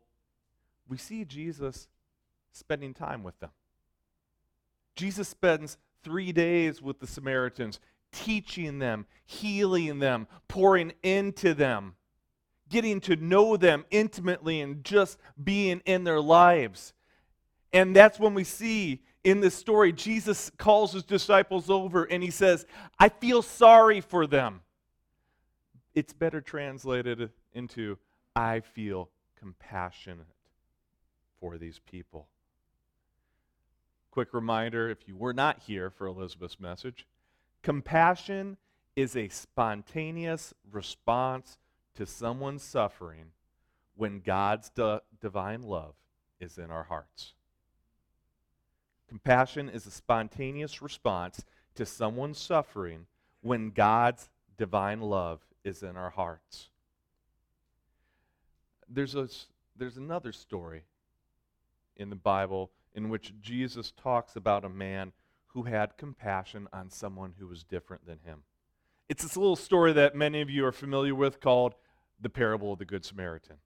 we 0.88 0.98
see 0.98 1.24
Jesus 1.26 1.88
spending 2.52 2.94
time 2.94 3.24
with 3.24 3.40
them. 3.40 3.52
Jesus 4.96 5.28
spends 5.28 5.78
three 6.04 6.32
days 6.32 6.82
with 6.82 7.00
the 7.00 7.08
Samaritans, 7.08 7.80
teaching 8.12 8.80
them, 8.80 9.06
healing 9.26 10.00
them, 10.00 10.28
pouring 10.48 10.94
into 11.02 11.54
them, 11.54 11.96
getting 12.70 13.00
to 13.02 13.16
know 13.16 13.58
them 13.58 13.86
intimately, 13.90 14.62
and 14.62 14.84
just 14.84 15.18
being 15.42 15.82
in 15.86 16.04
their 16.04 16.22
lives. 16.22 16.94
And 17.74 17.96
that's 17.96 18.20
when 18.20 18.36
we 18.36 18.44
see 18.44 19.02
in 19.24 19.40
this 19.40 19.56
story, 19.56 19.92
Jesus 19.92 20.52
calls 20.58 20.94
his 20.94 21.04
disciples 21.04 21.70
over 21.70 22.04
and 22.04 22.22
he 22.22 22.30
says, 22.30 22.66
I 23.00 23.10
feel 23.10 23.42
sorry 23.42 24.02
for 24.02 24.28
them. 24.28 24.62
It's 25.96 26.14
better 26.14 26.42
translated 26.42 27.32
into, 27.54 27.98
I 28.36 28.60
feel 28.62 29.10
compassionate 29.40 30.28
for 31.40 31.58
these 31.58 31.80
people. 31.80 32.28
Quick 34.12 34.34
reminder 34.34 34.90
if 34.90 35.08
you 35.08 35.16
were 35.16 35.34
not 35.34 35.60
here 35.66 35.90
for 35.90 36.06
Elizabeth's 36.06 36.60
message, 36.60 37.08
compassion 37.62 38.58
is 38.96 39.16
a 39.16 39.28
spontaneous 39.30 40.54
response 40.72 41.58
to 41.96 42.06
someone's 42.06 42.64
suffering 42.64 43.32
when 43.96 44.20
God's 44.20 44.70
d- 44.70 45.00
divine 45.22 45.64
love 45.64 45.96
is 46.40 46.58
in 46.58 46.70
our 46.70 46.84
hearts. 46.84 47.34
Compassion 49.14 49.70
is 49.70 49.86
a 49.86 49.92
spontaneous 49.92 50.82
response 50.82 51.46
to 51.76 51.86
someone's 51.86 52.40
suffering 52.40 53.06
when 53.42 53.70
God's 53.70 54.28
divine 54.58 55.02
love 55.02 55.40
is 55.64 55.84
in 55.84 55.96
our 55.96 56.10
hearts. 56.10 56.70
There's, 58.90 59.14
a, 59.14 59.30
there's 59.76 59.98
another 59.98 60.32
story 60.32 60.86
in 61.96 62.10
the 62.10 62.16
Bible 62.16 62.72
in 62.96 63.10
which 63.10 63.36
Jesus 63.40 63.92
talks 63.92 64.36
about 64.36 64.66
a 64.66 64.70
man 64.70 65.12
who 65.50 65.62
had 65.62 65.96
compassion 65.96 66.68
on 66.74 66.90
someone 66.90 67.36
who 67.38 67.46
was 67.46 67.64
different 67.64 68.08
than 68.08 68.18
him. 68.26 68.40
It's 69.10 69.22
this 69.22 69.38
little 69.38 69.56
story 69.56 69.94
that 69.94 70.16
many 70.16 70.42
of 70.42 70.50
you 70.50 70.66
are 70.66 70.72
familiar 70.72 71.14
with 71.14 71.40
called 71.40 71.76
the 72.20 72.30
parable 72.30 72.74
of 72.74 72.80
the 72.80 72.86
Good 72.86 73.06
Samaritan. 73.06 73.58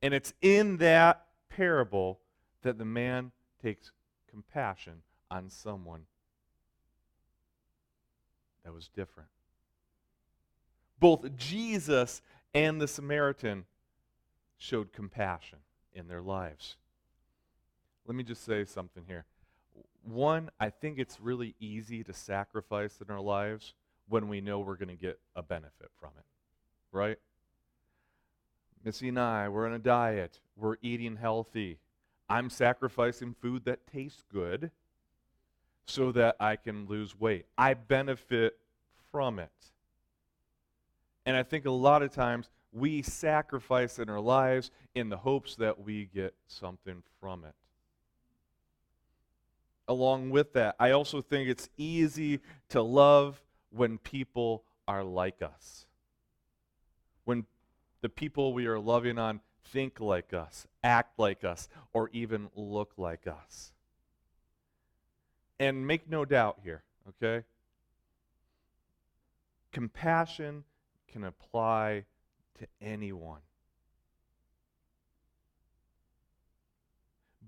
And 0.00 0.14
it's 0.14 0.34
in 0.40 0.76
that 0.76 1.26
parable 1.48 2.20
that 2.62 2.78
the 2.78 2.84
man 2.84 3.32
takes 3.62 3.92
compassion 4.28 5.02
on 5.30 5.48
someone 5.48 6.02
that 8.64 8.72
was 8.72 8.88
different. 8.88 9.28
Both 10.98 11.36
Jesus 11.36 12.22
and 12.54 12.80
the 12.80 12.88
Samaritan 12.88 13.64
showed 14.56 14.92
compassion 14.92 15.58
in 15.92 16.08
their 16.08 16.22
lives. 16.22 16.76
Let 18.06 18.16
me 18.16 18.22
just 18.22 18.44
say 18.44 18.64
something 18.64 19.04
here. 19.06 19.24
One, 20.04 20.50
I 20.58 20.70
think 20.70 20.98
it's 20.98 21.20
really 21.20 21.54
easy 21.60 22.02
to 22.04 22.12
sacrifice 22.12 23.00
in 23.00 23.12
our 23.12 23.20
lives 23.20 23.74
when 24.08 24.28
we 24.28 24.40
know 24.40 24.58
we're 24.58 24.76
going 24.76 24.88
to 24.88 24.94
get 24.94 25.18
a 25.36 25.42
benefit 25.42 25.90
from 25.98 26.10
it, 26.18 26.24
right? 26.90 27.18
Missy 28.84 29.08
and 29.08 29.18
I, 29.18 29.48
we're 29.48 29.66
on 29.66 29.72
a 29.72 29.78
diet. 29.78 30.40
We're 30.56 30.76
eating 30.82 31.16
healthy. 31.16 31.78
I'm 32.32 32.48
sacrificing 32.48 33.34
food 33.42 33.66
that 33.66 33.86
tastes 33.86 34.24
good 34.32 34.70
so 35.84 36.12
that 36.12 36.34
I 36.40 36.56
can 36.56 36.86
lose 36.86 37.14
weight. 37.20 37.44
I 37.58 37.74
benefit 37.74 38.56
from 39.10 39.38
it. 39.38 39.50
And 41.26 41.36
I 41.36 41.42
think 41.42 41.66
a 41.66 41.70
lot 41.70 42.02
of 42.02 42.10
times 42.10 42.48
we 42.72 43.02
sacrifice 43.02 43.98
in 43.98 44.08
our 44.08 44.18
lives 44.18 44.70
in 44.94 45.10
the 45.10 45.18
hopes 45.18 45.56
that 45.56 45.78
we 45.84 46.06
get 46.06 46.32
something 46.46 47.02
from 47.20 47.44
it. 47.44 47.54
Along 49.86 50.30
with 50.30 50.54
that, 50.54 50.74
I 50.80 50.92
also 50.92 51.20
think 51.20 51.50
it's 51.50 51.68
easy 51.76 52.40
to 52.70 52.80
love 52.80 53.42
when 53.68 53.98
people 53.98 54.64
are 54.88 55.04
like 55.04 55.42
us. 55.42 55.84
When 57.26 57.44
the 58.00 58.08
people 58.08 58.54
we 58.54 58.64
are 58.68 58.80
loving 58.80 59.18
on 59.18 59.40
think 59.64 60.00
like 60.00 60.32
us, 60.32 60.66
act 60.82 61.18
like 61.18 61.44
us, 61.44 61.68
or 61.92 62.10
even 62.12 62.48
look 62.54 62.92
like 62.96 63.26
us. 63.26 63.72
And 65.58 65.86
make 65.86 66.08
no 66.08 66.24
doubt 66.24 66.58
here, 66.62 66.82
okay? 67.08 67.44
Compassion 69.72 70.64
can 71.08 71.24
apply 71.24 72.04
to 72.58 72.66
anyone. 72.80 73.40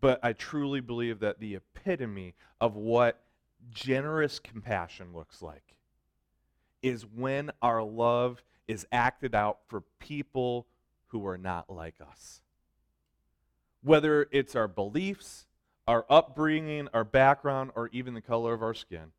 But 0.01 0.21
I 0.23 0.33
truly 0.35 0.81
believe 0.81 1.21
that 1.21 1.41
the 1.41 1.57
epitome 1.57 2.35
of 2.61 2.77
what 2.77 3.21
generous 3.71 4.39
compassion 4.39 5.15
looks 5.15 5.41
like 5.41 5.77
is 6.83 7.07
when 7.07 7.51
our 7.63 7.83
love 7.83 8.43
is 8.69 8.87
acted 8.93 9.35
out 9.35 9.61
for 9.69 9.83
people 9.99 10.67
who 11.15 11.29
are 11.29 11.39
not 11.39 11.71
like 11.71 11.95
us. 12.01 12.41
Whether 13.83 14.27
it's 14.33 14.57
our 14.57 14.67
beliefs, 14.67 15.47
our 15.87 16.05
upbringing, 16.11 16.89
our 16.93 17.05
background, 17.05 17.71
or 17.77 17.89
even 17.93 18.15
the 18.15 18.21
color 18.21 18.53
of 18.53 18.65
our 18.65 18.75
skin, 18.75 19.13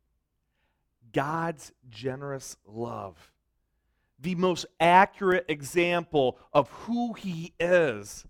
God's 1.14 1.72
generous 1.88 2.58
love, 2.66 3.32
the 4.20 4.34
most 4.34 4.66
accurate 4.78 5.46
example 5.48 6.38
of 6.52 6.68
who 6.68 7.14
He 7.14 7.54
is, 7.58 8.26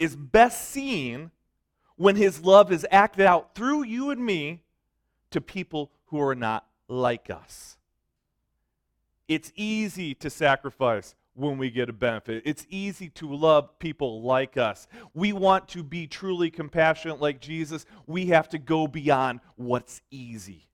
is 0.00 0.16
best 0.16 0.68
seen 0.68 1.30
when 1.94 2.16
His 2.16 2.40
love 2.40 2.72
is 2.72 2.84
acted 2.90 3.26
out 3.26 3.54
through 3.54 3.84
you 3.84 4.10
and 4.10 4.26
me 4.26 4.62
to 5.30 5.40
people 5.40 5.92
who 6.06 6.20
are 6.20 6.34
not 6.34 6.66
like 6.88 7.30
us. 7.30 7.76
It's 9.28 9.52
easy 9.54 10.16
to 10.16 10.28
sacrifice 10.30 11.14
when 11.34 11.58
we 11.58 11.70
get 11.70 11.88
a 11.88 11.92
benefit. 11.92 12.42
It's 12.46 12.66
easy 12.70 13.08
to 13.10 13.32
love 13.32 13.78
people 13.78 14.22
like 14.22 14.56
us. 14.56 14.86
We 15.14 15.32
want 15.32 15.68
to 15.68 15.82
be 15.82 16.06
truly 16.06 16.50
compassionate 16.50 17.20
like 17.20 17.40
Jesus. 17.40 17.84
We 18.06 18.26
have 18.26 18.48
to 18.50 18.58
go 18.58 18.86
beyond 18.86 19.40
what's 19.56 20.00
easy. 20.10 20.68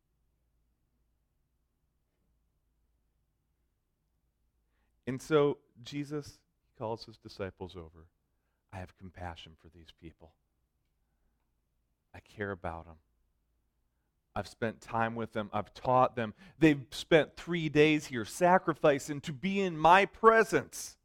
And 5.06 5.20
so 5.20 5.58
Jesus 5.82 6.38
calls 6.78 7.04
his 7.04 7.16
disciples 7.16 7.74
over. 7.74 8.06
I 8.72 8.78
have 8.78 8.96
compassion 8.98 9.52
for 9.60 9.68
these 9.74 9.88
people. 10.00 10.30
I 12.14 12.20
care 12.20 12.52
about 12.52 12.86
them. 12.86 12.96
I've 14.40 14.48
spent 14.48 14.80
time 14.80 15.16
with 15.16 15.34
them. 15.34 15.50
I've 15.52 15.74
taught 15.74 16.16
them. 16.16 16.32
They've 16.58 16.80
spent 16.92 17.36
three 17.36 17.68
days 17.68 18.06
here 18.06 18.24
sacrificing 18.24 19.20
to 19.20 19.34
be 19.34 19.60
in 19.60 19.76
my 19.76 20.06
presence. 20.06 20.96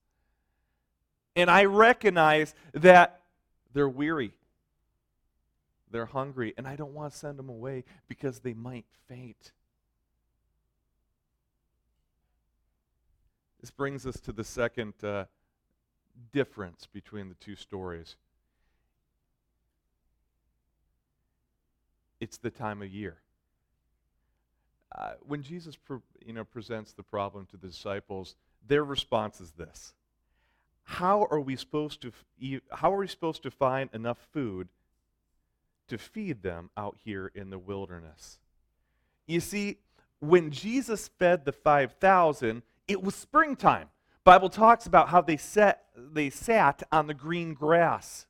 And 1.36 1.51
I 1.51 1.65
recognize 1.65 2.56
that 2.74 3.24
they're 3.74 3.89
weary. 3.89 4.32
They're 5.92 6.06
hungry. 6.06 6.54
And 6.58 6.65
I 6.65 6.77
don't 6.77 6.94
want 6.94 7.12
to 7.12 7.20
send 7.20 7.38
them 7.38 7.50
away 7.50 7.84
because 8.08 8.39
they 8.39 8.54
might 8.54 8.86
faint. 9.10 9.51
This 13.60 13.70
brings 13.70 14.06
us 14.06 14.18
to 14.22 14.32
the 14.32 14.46
second 14.46 14.94
uh, 15.04 15.25
difference 16.32 16.88
between 16.88 17.27
the 17.27 17.36
two 17.36 17.58
stories. 17.58 18.15
It's 22.22 22.38
the 22.38 22.50
time 22.50 22.82
of 22.82 22.88
year. 22.88 23.18
Uh, 24.98 25.12
when 25.22 25.42
Jesus 25.42 25.75
pre- 25.75 26.00
you 26.25 26.34
know, 26.34 26.44
presents 26.44 26.94
the 26.94 27.04
problem 27.04 27.46
to 27.48 27.58
the 27.58 27.68
disciples, 27.68 28.36
their 28.68 28.84
response 28.84 29.42
is 29.42 29.52
this 29.52 29.94
How 30.84 31.28
are 31.30 31.40
we 31.40 31.56
supposed 31.56 32.02
to, 32.02 32.12
how 32.72 32.94
are 32.94 32.98
we 32.98 33.08
supposed 33.08 33.44
to 33.44 33.52
find 33.52 33.90
enough 33.94 34.18
food 34.32 34.70
to 35.88 35.98
feed 35.98 36.42
them 36.42 36.70
out 36.78 36.98
here 37.04 37.32
in 37.36 37.50
the 37.50 37.60
wilderness? 37.60 38.40
You 39.28 39.40
see, 39.40 39.78
when 40.20 40.52
Jesus 40.52 41.10
fed 41.20 41.46
the 41.46 41.52
5,000, 41.52 42.62
it 42.88 43.04
was 43.04 43.16
springtime. 43.16 43.90
Bible 44.24 44.50
talks 44.50 44.88
about 44.88 45.10
how 45.10 45.22
they 45.22 45.38
they 45.96 46.30
sat 46.30 46.84
on 46.92 47.08
the 47.08 47.14
green 47.14 47.54
grass. 47.54 48.25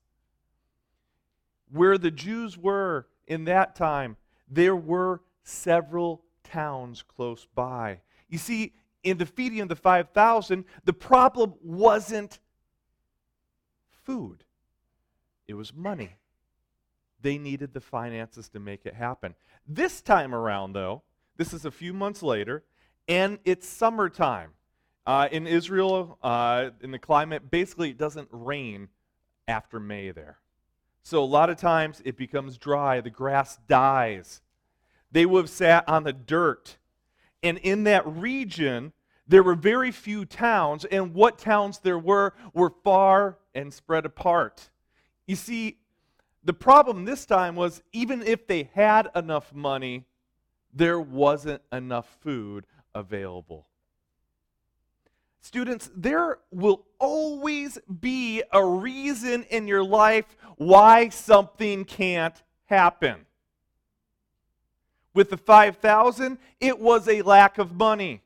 Where 1.71 1.97
the 1.97 2.11
Jews 2.11 2.57
were 2.57 3.07
in 3.27 3.45
that 3.45 3.75
time, 3.75 4.17
there 4.49 4.75
were 4.75 5.21
several 5.43 6.24
towns 6.45 7.03
close 7.03 7.47
by. 7.55 7.99
You 8.29 8.37
see, 8.37 8.73
in 9.03 9.17
the 9.17 9.25
feeding 9.25 9.61
of 9.61 9.69
the 9.69 9.75
5,000, 9.75 10.65
the 10.83 10.93
problem 10.93 11.53
wasn't 11.61 12.39
food, 14.03 14.43
it 15.47 15.53
was 15.53 15.73
money. 15.73 16.17
They 17.21 17.37
needed 17.37 17.73
the 17.73 17.81
finances 17.81 18.49
to 18.49 18.59
make 18.59 18.85
it 18.85 18.93
happen. 18.93 19.33
This 19.67 20.01
time 20.01 20.33
around, 20.35 20.73
though, 20.73 21.01
this 21.37 21.53
is 21.53 21.65
a 21.65 21.71
few 21.71 21.91
months 21.93 22.21
later, 22.21 22.63
and 23.07 23.39
it's 23.45 23.67
summertime. 23.67 24.51
Uh, 25.07 25.27
in 25.31 25.45
Israel, 25.47 26.17
uh, 26.23 26.69
in 26.81 26.91
the 26.91 26.99
climate, 26.99 27.49
basically 27.51 27.91
it 27.91 27.97
doesn't 27.97 28.27
rain 28.31 28.89
after 29.47 29.79
May 29.79 30.11
there. 30.11 30.39
So 31.03 31.23
a 31.23 31.25
lot 31.25 31.51
of 31.51 31.57
times 31.57 32.01
it 32.03 32.17
becomes 32.17 32.57
dry, 32.57 33.01
the 33.01 33.11
grass 33.11 33.59
dies. 33.67 34.41
They 35.15 35.25
would 35.25 35.43
have 35.43 35.49
sat 35.49 35.87
on 35.87 36.03
the 36.03 36.11
dirt. 36.11 36.75
And 37.41 37.57
in 37.59 37.85
that 37.85 38.05
region, 38.05 38.91
there 39.25 39.43
were 39.43 39.55
very 39.55 39.89
few 39.89 40.25
towns, 40.25 40.83
and 40.83 41.13
what 41.13 41.39
towns 41.39 41.79
there 41.79 41.97
were 41.97 42.33
were 42.53 42.73
far 42.83 43.37
and 43.53 43.73
spread 43.73 44.05
apart. 44.05 44.69
You 45.25 45.37
see, 45.37 45.77
the 46.43 46.51
problem 46.51 47.05
this 47.05 47.25
time 47.25 47.55
was 47.55 47.81
even 47.93 48.23
if 48.23 48.45
they 48.45 48.69
had 48.73 49.07
enough 49.15 49.53
money, 49.53 50.03
there 50.73 50.99
wasn't 50.99 51.61
enough 51.71 52.17
food 52.19 52.65
available. 52.93 53.67
Students, 55.39 55.89
there 55.95 56.39
will 56.51 56.87
always 56.99 57.77
be 58.01 58.43
a 58.51 58.65
reason 58.65 59.43
in 59.43 59.65
your 59.65 59.85
life 59.85 60.35
why 60.57 61.07
something 61.07 61.85
can't 61.85 62.43
happen. 62.65 63.25
With 65.15 65.31
the 65.31 65.37
5,000, 65.37 66.37
it 66.59 66.79
was 66.79 67.07
a 67.07 67.23
lack 67.23 67.57
of 67.57 67.73
money. 67.73 68.21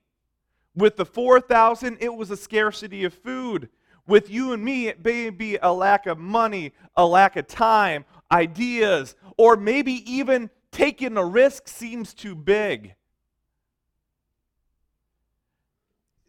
With 0.76 0.98
the 0.98 1.06
4,000, 1.06 1.98
it 2.02 2.14
was 2.14 2.32
a 2.32 2.38
scarcity 2.38 3.06
of 3.06 3.14
food. 3.14 3.70
With 4.06 4.30
you 4.30 4.52
and 4.52 4.66
me, 4.66 4.88
it 4.88 5.06
may 5.06 5.30
be 5.30 5.58
a 5.62 5.72
lack 5.72 6.06
of 6.06 6.18
money, 6.18 6.74
a 6.98 7.06
lack 7.06 7.38
of 7.38 7.48
time, 7.48 8.04
ideas, 8.30 9.16
or 9.38 9.56
maybe 9.56 10.04
even 10.12 10.50
taking 10.72 11.16
a 11.16 11.24
risk 11.24 11.70
seems 11.70 12.14
too 12.14 12.36
big. 12.36 12.96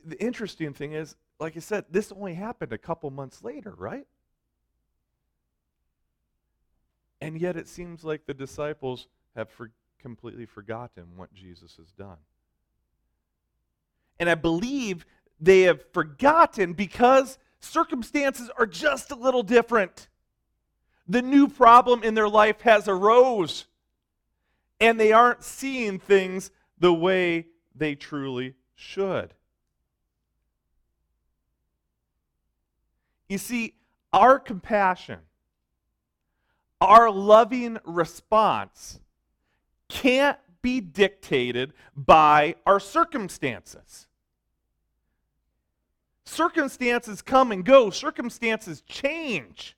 the 0.05 0.21
interesting 0.21 0.73
thing 0.73 0.93
is, 0.93 1.17
like 1.39 1.57
I 1.57 1.61
said, 1.61 1.87
this 1.91 2.13
only 2.13 2.35
happened 2.35 2.73
a 2.73 2.79
couple 2.79 3.11
months 3.11 3.43
later, 3.43 3.75
right? 3.77 4.07
And 7.21 7.41
yet 7.41 7.57
it 7.57 7.69
seems 7.69 8.05
like 8.05 8.27
the 8.27 8.35
disciples 8.35 9.09
have 9.37 9.49
for, 9.51 9.71
completely 10.01 10.47
forgotten 10.47 11.05
what 11.17 11.33
Jesus 11.33 11.77
has 11.77 11.93
done. 11.93 12.19
And 14.19 14.29
I 14.29 14.35
believe 14.35 15.07
they 15.41 15.63
have 15.63 15.85
forgotten 15.93 16.75
because 16.75 17.39
circumstances 17.61 18.51
are 18.59 18.67
just 18.67 19.11
a 19.11 19.15
little 19.17 19.43
different. 19.43 20.09
The 21.09 21.23
new 21.23 21.49
problem 21.49 22.03
in 22.03 22.15
their 22.15 22.29
life 22.29 22.61
has 22.63 22.87
arose, 22.87 23.67
and 24.81 25.01
they 25.01 25.13
aren't 25.13 25.43
seeing 25.43 25.99
things 25.99 26.51
the 26.79 26.93
way 26.93 27.47
they 27.75 27.95
truly 27.95 28.55
should. 28.75 29.35
You 33.29 33.39
see, 33.39 33.75
our 34.13 34.39
compassion, 34.39 35.21
our 36.81 37.11
loving 37.11 37.79
response 37.85 39.01
can't 39.91 40.39
be 40.63 40.81
dictated 40.81 41.75
by 41.95 42.55
our 42.65 42.81
circumstances. 42.81 44.07
Circumstances 46.25 47.21
come 47.23 47.53
and 47.53 47.65
go, 47.65 47.91
circumstances 47.91 48.83
change. 48.83 49.77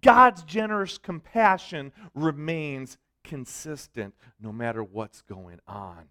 God's 0.00 0.42
generous 0.44 0.98
compassion 0.98 1.92
remains 2.14 2.96
consistent 3.24 4.14
no 4.40 4.52
matter 4.52 4.82
what's 4.82 5.22
going 5.22 5.60
on. 5.66 6.08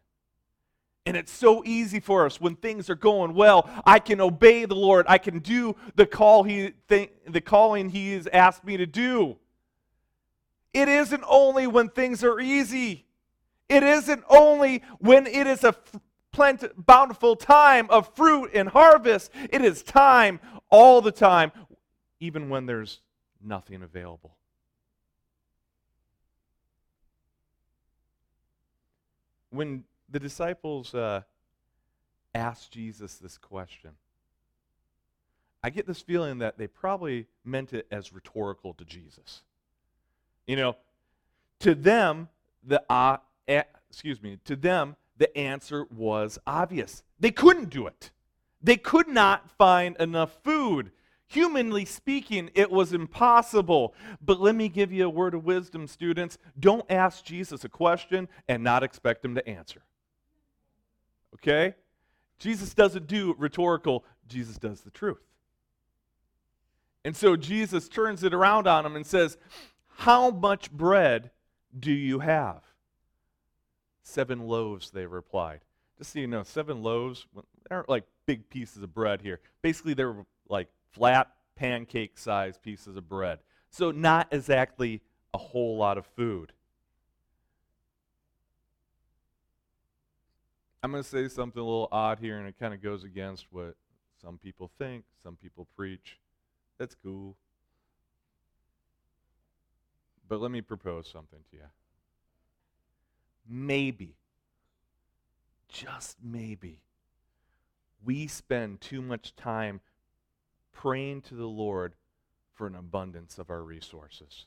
And 1.06 1.17
it's 1.17 1.32
so 1.32 1.63
easy 1.65 2.00
for 2.00 2.26
us 2.26 2.39
when 2.39 2.56
things 2.56 2.89
are 2.89 2.95
going 2.95 3.34
well. 3.34 3.69
I 3.86 4.00
can 4.00 4.21
obey 4.21 4.65
the 4.65 4.76
Lord. 4.76 5.06
I 5.10 5.17
can 5.17 5.39
do 5.39 5.76
the 5.95 6.06
call 6.06 6.43
he 6.43 6.74
th- 6.88 7.12
the 7.28 7.41
calling 7.41 7.89
he 7.89 8.13
has 8.13 8.28
asked 8.32 8.63
me 8.63 8.78
to 8.78 8.86
do. 8.86 9.38
It 10.73 10.88
isn't 10.88 11.23
only 11.27 11.67
when 11.67 11.89
things 11.89 12.23
are 12.23 12.39
easy. 12.39 13.05
It 13.67 13.84
isn't 13.84 14.23
only 14.29 14.84
when 14.99 15.27
it 15.27 15.47
is 15.47 15.63
a 15.63 15.75
plenty, 16.31 16.67
bountiful 16.77 17.36
time 17.36 17.89
of 17.89 18.13
fruit 18.15 18.51
and 18.53 18.69
harvest. 18.69 19.31
It 19.49 19.62
is 19.62 19.84
time 19.84 20.39
all 20.69 21.01
the 21.01 21.12
time, 21.12 21.51
even 22.19 22.49
when 22.49 22.65
there's 22.65 22.99
nothing 23.41 23.84
available. 23.84 24.36
When 29.49 29.84
the 30.10 30.19
disciples 30.19 30.93
uh, 30.93 31.21
asked 32.34 32.71
Jesus 32.71 33.15
this 33.15 33.38
question. 33.38 33.91
I 35.63 35.69
get 35.69 35.86
this 35.86 36.01
feeling 36.01 36.39
that 36.39 36.57
they 36.57 36.67
probably 36.67 37.27
meant 37.45 37.73
it 37.73 37.88
as 37.91 38.13
rhetorical 38.13 38.73
to 38.73 38.86
Jesus. 38.86 39.43
You 40.47 40.56
know, 40.56 40.75
to 41.60 41.75
them, 41.75 42.30
the 42.63 42.84
uh, 42.91 43.17
excuse 43.47 44.21
me, 44.21 44.39
to 44.45 44.56
them, 44.56 44.95
the 45.17 45.36
answer 45.38 45.86
was 45.95 46.39
obvious. 46.47 47.04
They 47.19 47.32
couldn't 47.32 47.69
do 47.69 47.88
it. 47.88 48.12
They 48.63 48.77
could 48.77 49.08
not 49.08 49.49
find 49.51 49.95
enough 49.97 50.38
food. 50.43 50.91
Humanly 51.27 51.86
speaking, 51.86 52.49
it 52.56 52.71
was 52.71 52.93
impossible. 52.93 53.93
But 54.21 54.41
let 54.41 54.56
me 54.56 54.69
give 54.69 54.91
you 54.91 55.06
a 55.06 55.10
word 55.10 55.34
of 55.34 55.45
wisdom, 55.45 55.88
students. 55.88 56.38
Don't 56.60 56.86
ask 56.89 57.23
Jesus 57.23 57.63
a 57.63 57.69
question 57.69 58.27
and 58.47 58.63
not 58.63 58.84
expect 58.84 59.23
him 59.23 59.36
to 59.36 59.47
answer. 59.47 59.84
Okay? 61.36 61.75
Jesus 62.39 62.73
doesn't 62.73 63.08
do 63.08 63.36
rhetorical, 63.38 64.04
Jesus 64.27 64.58
does 64.58 64.82
the 64.82 64.89
truth. 64.89 65.21
And 67.06 67.15
so 67.15 67.36
Jesus 67.36 67.88
turns 67.88 68.23
it 68.23 68.34
around 68.34 68.67
on 68.67 68.86
him 68.86 68.95
and 68.95 69.06
says, 69.06 69.38
How 69.97 70.32
much 70.32 70.71
bread 70.71 71.32
do 71.77 71.91
you 71.91 72.19
have? 72.19 72.63
Seven 74.04 74.47
loaves, 74.47 74.91
they 74.91 75.06
replied. 75.06 75.62
Just 75.97 76.13
so 76.13 76.19
you 76.19 76.27
know, 76.27 76.43
seven 76.43 76.82
loaves 76.82 77.27
aren't 77.69 77.89
like 77.89 78.06
big 78.25 78.49
pieces 78.49 78.82
of 78.82 78.93
bread 78.93 79.21
here. 79.21 79.39
Basically, 79.62 79.93
they're 79.93 80.25
like 80.49 80.67
flat 80.91 81.32
pancake 81.56 82.17
sized 82.17 82.62
pieces 82.62 82.97
of 82.97 83.08
bread. 83.08 83.39
So, 83.69 83.91
not 83.91 84.27
exactly 84.32 85.01
a 85.34 85.38
whole 85.38 85.77
lot 85.77 85.97
of 85.97 86.06
food. 86.06 86.51
I'm 90.84 90.91
going 90.91 91.04
to 91.04 91.08
say 91.08 91.27
something 91.27 91.62
a 91.62 91.63
little 91.63 91.88
odd 91.91 92.17
here, 92.19 92.39
and 92.39 92.47
it 92.47 92.56
kind 92.60 92.73
of 92.73 92.82
goes 92.82 93.04
against 93.04 93.45
what 93.51 93.75
some 94.19 94.39
people 94.39 94.71
think, 94.80 95.04
some 95.21 95.36
people 95.36 95.67
preach. 95.75 96.17
That's 96.80 96.95
cool. 97.04 97.38
But 100.32 100.39
let 100.39 100.50
me 100.50 100.62
propose 100.62 101.10
something 101.12 101.39
to 101.50 101.58
you. 101.58 101.63
Maybe, 103.50 104.15
just 105.67 106.15
maybe, 106.24 106.80
we 108.06 108.28
spend 108.28 108.80
too 108.80 109.02
much 109.02 109.36
time 109.36 109.82
praying 110.72 111.24
to 111.24 111.36
the 111.36 111.48
Lord 111.48 111.96
for 112.54 112.65
an 112.65 112.76
abundance 112.76 113.39
of 113.39 113.50
our 113.50 113.62
resources 113.62 114.46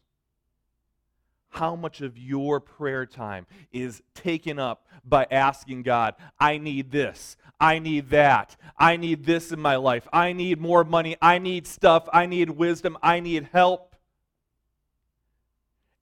how 1.51 1.77
much 1.77 2.01
of 2.01 2.19
your 2.19 2.59
prayer 2.59 3.07
time 3.07 3.47
is 3.73 4.03
taken 4.15 4.59
up 4.59 4.89
by 5.05 5.25
asking 5.31 5.83
God, 5.83 6.15
I 6.41 6.59
need 6.59 6.91
this, 6.91 7.37
I 7.61 7.79
need 7.79 8.11
that, 8.11 8.57
I 8.77 8.97
need 8.97 9.25
this 9.25 9.53
in 9.53 9.61
my 9.61 9.77
life, 9.77 10.09
I 10.13 10.33
need 10.33 10.61
more 10.61 10.83
money, 10.83 11.17
I 11.23 11.39
need 11.39 11.69
stuff, 11.69 12.09
I 12.13 12.27
need 12.27 12.51
wisdom, 12.51 12.99
I 13.03 13.21
need 13.21 13.51
help. 13.53 13.94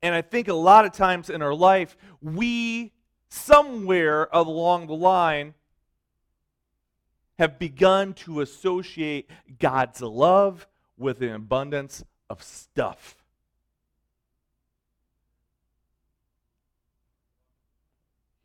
And 0.02 0.14
I 0.14 0.22
think 0.22 0.48
a 0.48 0.54
lot 0.54 0.84
of 0.84 0.92
times 0.92 1.30
in 1.30 1.42
our 1.42 1.54
life, 1.54 1.96
we, 2.20 2.92
somewhere 3.28 4.28
along 4.32 4.88
the 4.88 4.94
line, 4.94 5.54
have 7.38 7.58
begun 7.58 8.12
to 8.14 8.40
associate 8.40 9.30
God's 9.58 10.00
love 10.00 10.66
with 10.98 11.22
an 11.22 11.32
abundance 11.32 12.04
of 12.28 12.42
stuff. 12.42 13.22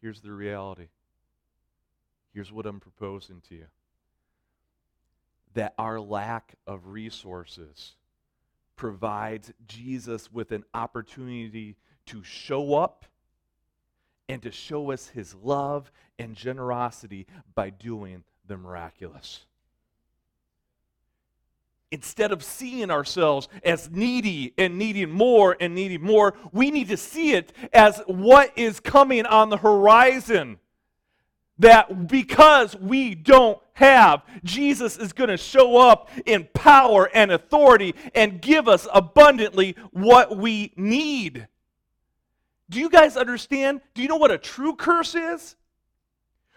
Here's 0.02 0.22
the 0.22 0.32
reality. 0.32 0.88
Here's 2.34 2.52
what 2.52 2.65
I'm 2.65 2.80
proposing 2.80 3.41
to 3.50 3.56
you 3.56 3.65
that 5.54 5.74
our 5.80 6.00
lack 6.00 6.54
of 6.67 6.88
resources 6.88 7.96
provides 8.77 9.51
Jesus 9.67 10.31
with 10.31 10.53
an 10.53 10.63
opportunity 10.73 11.75
to 12.05 12.23
show 12.23 12.75
up 12.75 13.05
and 14.29 14.41
to 14.43 14.51
show 14.51 14.91
us 14.91 15.07
his 15.07 15.35
love 15.35 15.91
and 16.17 16.35
generosity 16.35 17.27
by 17.53 17.69
doing 17.69 18.23
the 18.47 18.57
miraculous 18.57 19.41
instead 21.91 22.31
of 22.31 22.43
seeing 22.43 22.91
ourselves 22.91 23.47
as 23.63 23.89
needy 23.89 24.53
and 24.57 24.77
needing 24.77 25.09
more 25.09 25.55
and 25.59 25.73
needing 25.73 26.01
more, 26.01 26.33
we 26.51 26.71
need 26.71 26.89
to 26.89 26.97
see 26.97 27.33
it 27.33 27.53
as 27.73 28.01
what 28.07 28.51
is 28.57 28.79
coming 28.79 29.25
on 29.25 29.49
the 29.49 29.57
horizon. 29.57 30.59
That 31.60 32.08
because 32.08 32.76
we 32.76 33.15
don't 33.15 33.60
have, 33.74 34.22
Jesus 34.43 34.98
is 34.98 35.13
going 35.13 35.30
to 35.30 35.38
show 35.38 35.78
up 35.78 36.10
in 36.26 36.48
power 36.54 37.10
and 37.13 37.32
authority 37.32 37.96
and 38.13 38.41
give 38.41 38.67
us 38.67 38.88
abundantly 38.93 39.76
what 39.91 40.38
we 40.38 40.74
need. 40.76 41.48
Do 42.70 42.80
you 42.80 42.89
guys 42.89 43.17
understand? 43.17 43.82
Do 43.93 44.02
you 44.02 44.08
know 44.08 44.17
what 44.17 44.32
a 44.32 44.38
true 44.38 44.76
curse 44.76 45.15
is? 45.15 45.56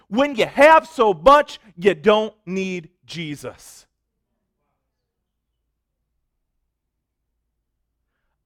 When 0.09 0.35
you 0.35 0.47
have 0.47 0.87
so 0.87 1.15
much, 1.15 1.61
you 1.77 1.95
don't 1.95 2.35
need 2.45 2.91
Jesus. 3.07 3.87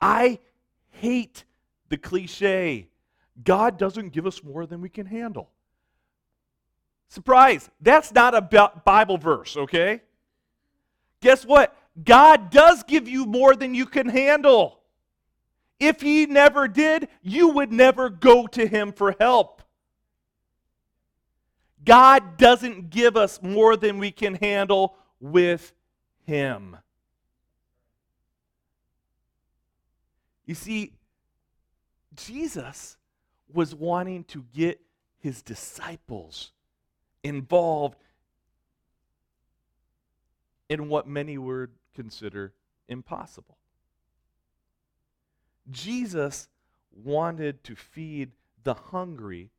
I 0.00 0.38
hate 0.90 1.44
the 1.88 1.96
cliche 1.96 2.88
God 3.42 3.78
doesn't 3.78 4.10
give 4.10 4.26
us 4.26 4.44
more 4.44 4.66
than 4.66 4.80
we 4.80 4.88
can 4.88 5.06
handle. 5.06 5.50
Surprise, 7.08 7.70
that's 7.80 8.12
not 8.12 8.34
a 8.34 8.40
Bible 8.84 9.18
verse, 9.18 9.56
okay? 9.56 10.02
Guess 11.20 11.46
what? 11.46 11.76
God 12.02 12.50
does 12.50 12.82
give 12.82 13.08
you 13.08 13.24
more 13.24 13.54
than 13.54 13.74
you 13.74 13.86
can 13.86 14.08
handle. 14.08 14.80
If 15.78 16.00
He 16.00 16.26
never 16.26 16.66
did, 16.66 17.08
you 17.22 17.48
would 17.48 17.72
never 17.72 18.10
go 18.10 18.46
to 18.48 18.66
Him 18.66 18.92
for 18.92 19.14
help. 19.20 19.62
God 21.84 22.36
doesn't 22.36 22.90
give 22.90 23.16
us 23.16 23.42
more 23.42 23.76
than 23.76 23.98
we 23.98 24.10
can 24.10 24.34
handle 24.34 24.96
with 25.20 25.72
Him. 26.26 26.76
You 30.46 30.54
see, 30.54 30.92
Jesus 32.16 32.96
was 33.52 33.74
wanting 33.74 34.24
to 34.24 34.44
get 34.52 34.80
his 35.18 35.42
disciples 35.42 36.52
involved 37.24 38.04
in 40.68 40.88
what 40.88 41.08
many 41.08 41.38
would 41.38 41.70
consider 41.94 42.52
impossible. 42.88 43.56
Jesus 45.70 46.48
wanted 46.92 47.64
to 47.64 47.74
feed 47.74 48.32
the 48.62 48.74
hungry 48.74 49.50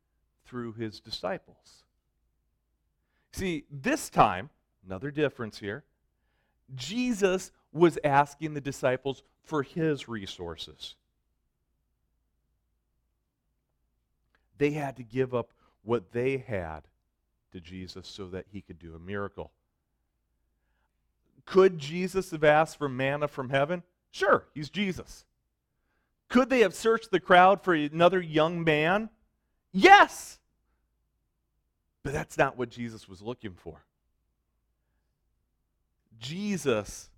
through 0.44 0.72
his 0.72 1.00
disciples. 1.00 1.82
See, 3.32 3.64
this 3.70 4.08
time, 4.08 4.48
another 4.86 5.10
difference 5.10 5.58
here, 5.58 5.84
Jesus 6.74 7.50
was 7.72 7.98
asking 8.04 8.54
the 8.54 8.60
disciples 8.60 9.22
for 9.42 9.62
his 9.62 10.08
resources. 10.08 10.94
They 14.58 14.70
had 14.70 14.96
to 14.96 15.02
give 15.02 15.34
up 15.34 15.52
what 15.82 16.12
they 16.12 16.38
had 16.38 16.82
to 17.56 17.60
Jesus 17.60 18.06
so 18.06 18.26
that 18.28 18.44
he 18.52 18.60
could 18.60 18.78
do 18.78 18.94
a 18.94 18.98
miracle. 18.98 19.50
Could 21.46 21.78
Jesus 21.78 22.30
have 22.30 22.44
asked 22.44 22.76
for 22.76 22.88
manna 22.88 23.28
from 23.28 23.48
heaven? 23.48 23.82
Sure, 24.10 24.44
he's 24.54 24.68
Jesus. 24.68 25.24
Could 26.28 26.50
they 26.50 26.60
have 26.60 26.74
searched 26.74 27.10
the 27.10 27.20
crowd 27.20 27.62
for 27.62 27.72
another 27.74 28.20
young 28.20 28.62
man? 28.62 29.08
Yes. 29.72 30.38
But 32.02 32.12
that's 32.12 32.36
not 32.36 32.58
what 32.58 32.68
Jesus 32.68 33.08
was 33.08 33.22
looking 33.22 33.54
for. 33.54 33.84
Jesus 36.18 37.08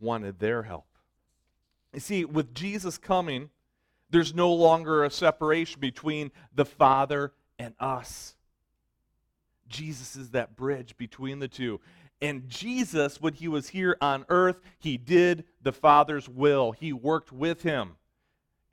wanted 0.00 0.38
their 0.38 0.64
help. 0.64 0.86
You 1.94 2.00
see, 2.00 2.24
with 2.24 2.54
Jesus 2.54 2.98
coming, 2.98 3.50
there's 4.10 4.34
no 4.34 4.52
longer 4.52 5.04
a 5.04 5.10
separation 5.10 5.80
between 5.80 6.30
the 6.54 6.64
Father 6.64 7.32
and 7.58 7.74
us. 7.78 8.34
Jesus 9.72 10.14
is 10.14 10.30
that 10.30 10.54
bridge 10.54 10.96
between 10.96 11.40
the 11.40 11.48
two. 11.48 11.80
And 12.20 12.48
Jesus, 12.48 13.20
when 13.20 13.34
he 13.34 13.48
was 13.48 13.70
here 13.70 13.96
on 14.00 14.24
earth, 14.28 14.60
he 14.78 14.96
did 14.96 15.44
the 15.60 15.72
Father's 15.72 16.28
will, 16.28 16.70
he 16.70 16.92
worked 16.92 17.32
with 17.32 17.62
him. 17.62 17.96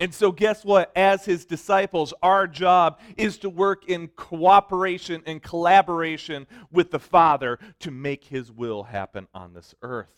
And 0.01 0.13
so, 0.13 0.31
guess 0.31 0.63
what? 0.63 0.91
As 0.95 1.25
his 1.25 1.45
disciples, 1.45 2.13
our 2.23 2.47
job 2.47 2.99
is 3.17 3.37
to 3.39 3.49
work 3.49 3.89
in 3.89 4.07
cooperation 4.09 5.23
and 5.25 5.43
collaboration 5.43 6.47
with 6.71 6.91
the 6.91 6.99
Father 6.99 7.59
to 7.79 7.91
make 7.91 8.23
his 8.25 8.49
will 8.51 8.83
happen 8.83 9.27
on 9.33 9.53
this 9.53 9.75
earth. 9.81 10.13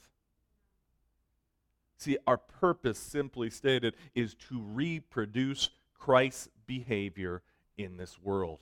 See, 1.97 2.17
our 2.27 2.37
purpose, 2.37 2.99
simply 2.99 3.49
stated, 3.49 3.95
is 4.13 4.35
to 4.49 4.59
reproduce 4.59 5.69
Christ's 5.97 6.49
behavior 6.67 7.41
in 7.77 7.97
this 7.97 8.19
world. 8.19 8.59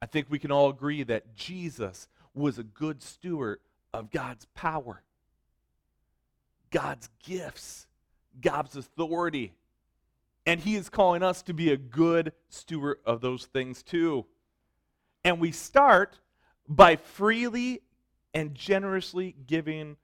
I 0.00 0.06
think 0.06 0.26
we 0.28 0.38
can 0.38 0.52
all 0.52 0.68
agree 0.68 1.02
that 1.04 1.34
Jesus 1.34 2.08
was 2.34 2.58
a 2.58 2.62
good 2.62 3.02
steward 3.02 3.58
of 3.92 4.10
God's 4.10 4.46
power, 4.54 5.02
God's 6.70 7.08
gifts, 7.24 7.86
God's 8.40 8.76
authority. 8.76 9.52
And 10.46 10.60
He 10.60 10.76
is 10.76 10.88
calling 10.88 11.22
us 11.22 11.42
to 11.42 11.52
be 11.52 11.72
a 11.72 11.76
good 11.76 12.32
steward 12.48 12.98
of 13.04 13.20
those 13.20 13.46
things 13.46 13.82
too. 13.82 14.24
And 15.24 15.40
we 15.40 15.52
start 15.52 16.20
by 16.68 16.96
freely 16.96 17.82
and 18.34 18.54
generously 18.54 19.34
giving 19.46 19.96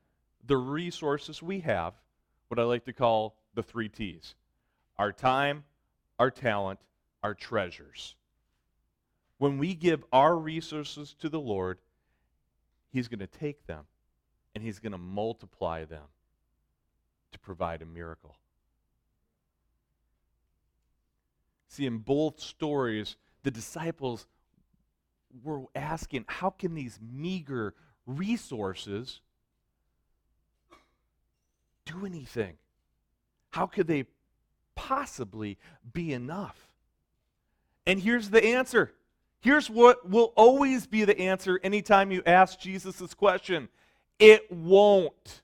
the 0.46 0.56
resources 0.56 1.42
we 1.42 1.60
have, 1.60 1.94
what 2.48 2.58
I 2.58 2.64
like 2.64 2.84
to 2.86 2.92
call 2.92 3.36
the 3.54 3.62
three 3.62 3.88
T's 3.88 4.34
our 4.98 5.12
time, 5.12 5.64
our 6.18 6.30
talent, 6.30 6.78
our 7.22 7.34
treasures. 7.34 8.14
When 9.44 9.58
we 9.58 9.74
give 9.74 10.02
our 10.10 10.38
resources 10.38 11.14
to 11.20 11.28
the 11.28 11.38
Lord, 11.38 11.76
He's 12.88 13.08
going 13.08 13.18
to 13.18 13.26
take 13.26 13.66
them 13.66 13.84
and 14.54 14.64
He's 14.64 14.78
going 14.78 14.92
to 14.92 14.98
multiply 14.98 15.84
them 15.84 16.06
to 17.30 17.38
provide 17.38 17.82
a 17.82 17.84
miracle. 17.84 18.36
See, 21.68 21.84
in 21.84 21.98
both 21.98 22.40
stories, 22.40 23.16
the 23.42 23.50
disciples 23.50 24.26
were 25.42 25.64
asking, 25.74 26.24
how 26.26 26.48
can 26.48 26.74
these 26.74 26.98
meager 27.02 27.74
resources 28.06 29.20
do 31.84 32.06
anything? 32.06 32.54
How 33.50 33.66
could 33.66 33.88
they 33.88 34.06
possibly 34.74 35.58
be 35.92 36.14
enough? 36.14 36.66
And 37.86 38.00
here's 38.00 38.30
the 38.30 38.42
answer. 38.42 38.94
Here's 39.44 39.68
what 39.68 40.08
will 40.08 40.32
always 40.36 40.86
be 40.86 41.04
the 41.04 41.20
answer 41.20 41.60
anytime 41.62 42.10
you 42.10 42.22
ask 42.24 42.58
Jesus 42.58 42.96
this 42.96 43.12
question 43.12 43.68
it 44.18 44.50
won't. 44.50 45.42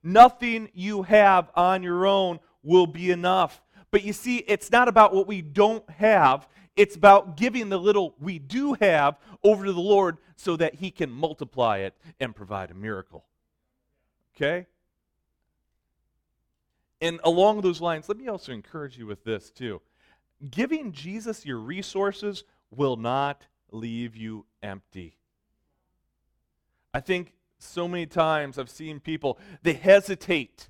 Nothing 0.00 0.68
you 0.72 1.02
have 1.02 1.50
on 1.56 1.82
your 1.82 2.06
own 2.06 2.38
will 2.62 2.86
be 2.86 3.10
enough. 3.10 3.60
But 3.90 4.04
you 4.04 4.12
see, 4.12 4.36
it's 4.46 4.70
not 4.70 4.86
about 4.86 5.12
what 5.12 5.26
we 5.26 5.42
don't 5.42 5.90
have, 5.90 6.46
it's 6.76 6.94
about 6.94 7.36
giving 7.36 7.68
the 7.68 7.80
little 7.80 8.14
we 8.20 8.38
do 8.38 8.74
have 8.74 9.18
over 9.42 9.64
to 9.64 9.72
the 9.72 9.80
Lord 9.80 10.18
so 10.36 10.54
that 10.54 10.76
He 10.76 10.92
can 10.92 11.10
multiply 11.10 11.78
it 11.78 11.94
and 12.20 12.32
provide 12.32 12.70
a 12.70 12.74
miracle. 12.74 13.24
Okay? 14.36 14.68
And 17.00 17.18
along 17.24 17.62
those 17.62 17.80
lines, 17.80 18.08
let 18.08 18.18
me 18.18 18.28
also 18.28 18.52
encourage 18.52 18.96
you 18.96 19.06
with 19.06 19.24
this 19.24 19.50
too. 19.50 19.80
Giving 20.50 20.92
Jesus 20.92 21.46
your 21.46 21.58
resources 21.58 22.44
will 22.70 22.96
not 22.96 23.46
leave 23.70 24.16
you 24.16 24.46
empty. 24.62 25.16
I 26.92 27.00
think 27.00 27.32
so 27.58 27.88
many 27.88 28.06
times 28.06 28.58
I've 28.58 28.70
seen 28.70 29.00
people, 29.00 29.38
they 29.62 29.72
hesitate 29.72 30.68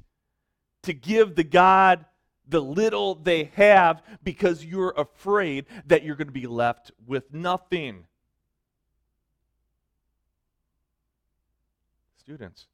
to 0.83 0.93
give 0.93 1.35
the 1.35 1.45
God 1.45 2.05
the 2.49 2.61
little 2.61 3.17
they 3.17 3.45
have 3.55 4.03
because 4.23 4.65
you're 4.65 4.95
afraid 4.97 5.67
that 5.87 6.05
you're 6.05 6.17
going 6.17 6.29
to 6.29 6.33
be 6.33 6.47
left 6.47 6.93
with 7.05 7.33
nothing. 7.33 8.07
Students, 12.19 12.67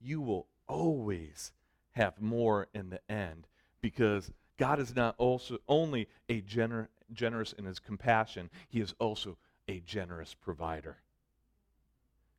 you 0.00 0.20
will 0.20 0.46
always 0.66 1.52
have 1.92 2.20
more 2.20 2.68
in 2.74 2.90
the 2.90 3.00
end 3.10 3.46
because 3.80 4.32
God 4.58 4.80
is 4.80 4.94
not 4.94 5.14
also 5.18 5.58
only 5.68 6.08
a 6.28 6.42
gener- 6.42 6.88
generous 7.12 7.54
in 7.54 7.64
his 7.64 7.78
compassion, 7.78 8.50
he 8.68 8.80
is 8.80 8.94
also 8.98 9.38
a 9.68 9.80
generous 9.80 10.34
provider. 10.34 10.98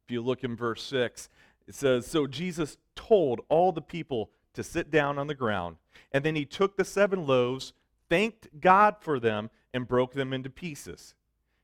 If 0.05 0.11
you 0.11 0.21
look 0.21 0.43
in 0.43 0.55
verse 0.55 0.83
6, 0.83 1.29
it 1.67 1.75
says 1.75 2.05
So 2.05 2.27
Jesus 2.27 2.77
told 2.95 3.41
all 3.49 3.71
the 3.71 3.81
people 3.81 4.29
to 4.53 4.63
sit 4.63 4.91
down 4.91 5.17
on 5.17 5.27
the 5.27 5.35
ground. 5.35 5.77
And 6.11 6.23
then 6.23 6.35
he 6.35 6.45
took 6.45 6.75
the 6.75 6.83
seven 6.83 7.25
loaves, 7.25 7.73
thanked 8.09 8.59
God 8.59 8.95
for 8.99 9.19
them, 9.19 9.49
and 9.73 9.87
broke 9.87 10.13
them 10.13 10.33
into 10.33 10.49
pieces. 10.49 11.13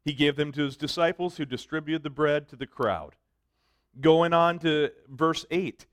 He 0.03 0.13
gave 0.13 0.35
them 0.35 0.51
to 0.51 0.63
his 0.63 0.77
disciples, 0.77 1.37
who 1.37 1.45
distributed 1.45 2.03
the 2.03 2.11
bread 2.11 2.47
to 2.49 2.55
the 2.55 2.67
crowd. 2.67 3.15
Going 3.99 4.33
on 4.33 4.59
to 4.59 4.91
verse 5.09 5.45
8, 5.49 5.87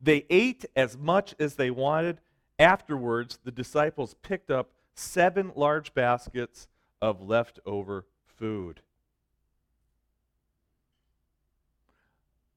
they 0.00 0.24
ate 0.30 0.64
as 0.76 0.96
much 0.96 1.34
as 1.40 1.56
they 1.56 1.70
wanted. 1.70 2.20
Afterwards, 2.58 3.38
the 3.44 3.50
disciples 3.50 4.14
picked 4.22 4.50
up 4.50 4.70
seven 4.94 5.52
large 5.54 5.92
baskets 5.94 6.68
of 7.02 7.20
leftover 7.20 8.06
food. 8.38 8.80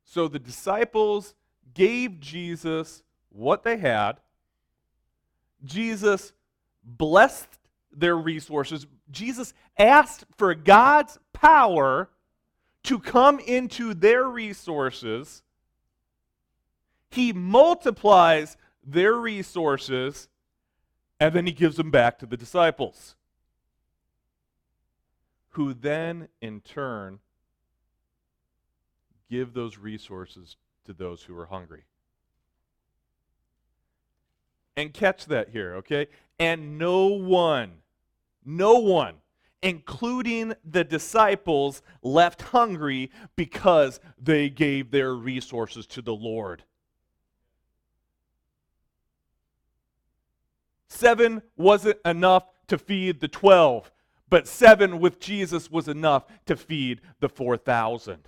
So 0.06 0.28
the 0.28 0.40
disciples 0.40 1.36
gave 1.74 2.20
Jesus 2.20 3.04
what 3.30 3.64
they 3.64 3.78
had. 3.78 4.20
Jesus 5.64 6.34
blessed 6.84 7.60
their 7.92 8.18
resources. 8.18 8.88
Jesus 9.12 9.54
asked 9.78 10.26
for 10.38 10.56
God's 10.56 11.20
power 11.34 12.10
to 12.84 13.00
come 13.00 13.40
into 13.40 13.94
their 13.94 14.24
resources. 14.24 15.44
He 17.12 17.34
multiplies 17.34 18.58
their 18.92 19.14
resources, 19.14 20.28
and 21.20 21.34
then 21.34 21.46
he 21.46 21.52
gives 21.52 21.78
them 21.78 21.92
back 21.92 22.20
to 22.20 22.26
the 22.26 22.38
disciples, 22.38 23.16
who 25.50 25.74
then, 25.74 26.30
in 26.42 26.62
turn, 26.62 27.20
give 29.30 29.54
those 29.54 29.78
resources 29.78 30.56
to 30.86 30.94
those 30.94 31.24
who 31.24 31.38
are 31.38 31.48
hungry. 31.48 31.84
And 34.76 34.94
catch 34.94 35.26
that 35.26 35.50
here, 35.50 35.76
okay? 35.76 36.08
And 36.40 36.78
no 36.78 37.08
one, 37.08 37.82
no 38.46 38.80
one, 38.80 39.16
including 39.62 40.54
the 40.64 40.86
disciples, 40.86 41.82
left 42.02 42.42
hungry 42.42 43.12
because 43.36 44.00
they 44.18 44.50
gave 44.50 44.90
their 44.90 45.14
resources 45.14 45.86
to 45.88 46.02
the 46.02 46.16
Lord. 46.16 46.64
Seven 50.90 51.44
wasn't 51.56 52.00
enough 52.04 52.46
to 52.68 52.78
feed 52.78 53.20
the 53.20 53.28
12, 53.28 53.92
but 54.30 54.48
seven 54.48 55.00
with 55.00 55.20
Jesus 55.20 55.72
was 55.72 55.88
enough 55.88 56.26
to 56.46 56.56
feed 56.56 57.02
the 57.20 57.30
4,000. 57.30 58.28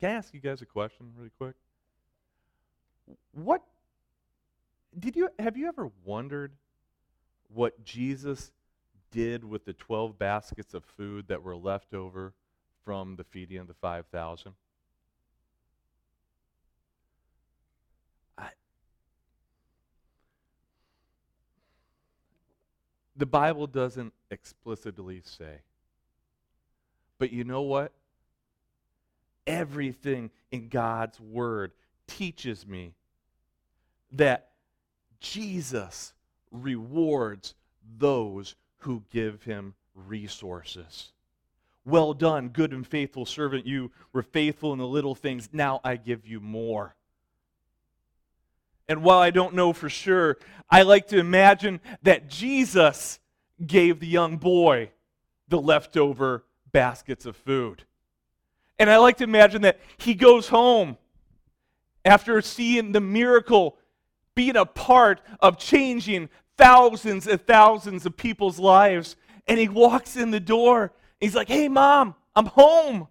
Can 0.00 0.10
I 0.10 0.14
ask 0.14 0.32
you 0.32 0.40
guys 0.40 0.62
a 0.62 0.66
question 0.66 1.12
really 1.16 1.30
quick? 1.38 1.56
What 3.32 3.62
did 4.98 5.16
you 5.16 5.28
have 5.38 5.56
you 5.56 5.66
ever 5.66 5.90
wondered 6.04 6.52
what 7.52 7.84
Jesus 7.84 8.52
did 9.10 9.44
with 9.44 9.64
the 9.64 9.72
12 9.72 10.18
baskets 10.18 10.74
of 10.74 10.84
food 10.84 11.26
that 11.28 11.42
were 11.42 11.56
left 11.56 11.94
over 11.94 12.32
from 12.84 13.16
the 13.16 13.24
feeding 13.24 13.58
of 13.58 13.66
the 13.66 13.74
5,000? 13.74 14.52
The 23.18 23.26
Bible 23.26 23.66
doesn't 23.66 24.14
explicitly 24.30 25.20
say. 25.24 25.58
But 27.18 27.32
you 27.32 27.44
know 27.44 27.62
what? 27.62 27.92
everything 29.48 30.30
in 30.52 30.68
God's 30.68 31.18
Word 31.18 31.72
teaches 32.06 32.66
me 32.66 32.94
that 34.12 34.50
Jesus 35.18 36.12
rewards 36.52 37.54
those 37.98 38.54
who 38.78 39.02
give 39.10 39.42
him 39.42 39.74
resources. 39.94 41.12
Well 41.84 42.12
done, 42.12 42.50
good 42.50 42.72
and 42.72 42.86
faithful 42.86 43.26
servant. 43.26 43.66
You 43.66 43.90
were 44.12 44.22
faithful 44.22 44.72
in 44.72 44.78
the 44.78 44.86
little 44.86 45.14
things. 45.14 45.48
Now 45.52 45.80
I 45.82 45.96
give 45.96 46.26
you 46.26 46.38
more. 46.38 46.94
And 48.88 49.02
while 49.02 49.18
I 49.18 49.30
don't 49.30 49.54
know 49.54 49.72
for 49.72 49.88
sure, 49.88 50.38
I 50.70 50.82
like 50.82 51.08
to 51.08 51.18
imagine 51.18 51.80
that 52.02 52.28
Jesus 52.28 53.18
gave 53.64 54.00
the 54.00 54.06
young 54.06 54.36
boy 54.36 54.90
the 55.48 55.60
leftover 55.60 56.44
baskets 56.72 57.26
of 57.26 57.36
food. 57.36 57.84
And 58.78 58.90
I 58.90 58.98
like 58.98 59.16
to 59.18 59.24
imagine 59.24 59.62
that 59.62 59.80
he 59.96 60.14
goes 60.14 60.48
home 60.48 60.96
after 62.04 62.40
seeing 62.40 62.92
the 62.92 63.00
miracle 63.00 63.76
being 64.34 64.56
a 64.56 64.64
part 64.64 65.20
of 65.40 65.58
changing 65.58 66.28
thousands 66.56 67.26
and 67.26 67.44
thousands 67.44 68.06
of 68.06 68.16
people's 68.16 68.58
lives. 68.58 69.16
And 69.46 69.58
he 69.58 69.68
walks 69.68 70.16
in 70.16 70.30
the 70.30 70.40
door. 70.40 70.92
he's 71.20 71.34
like, 71.34 71.48
Hey, 71.48 71.68
mom, 71.68 72.14
I'm 72.36 72.46
home. 72.46 73.08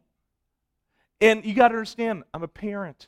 And 1.20 1.44
you 1.44 1.54
got 1.54 1.70
to 1.70 1.74
understand, 1.74 2.24
I'm 2.34 2.44
a 2.44 2.48
parent. 2.48 3.08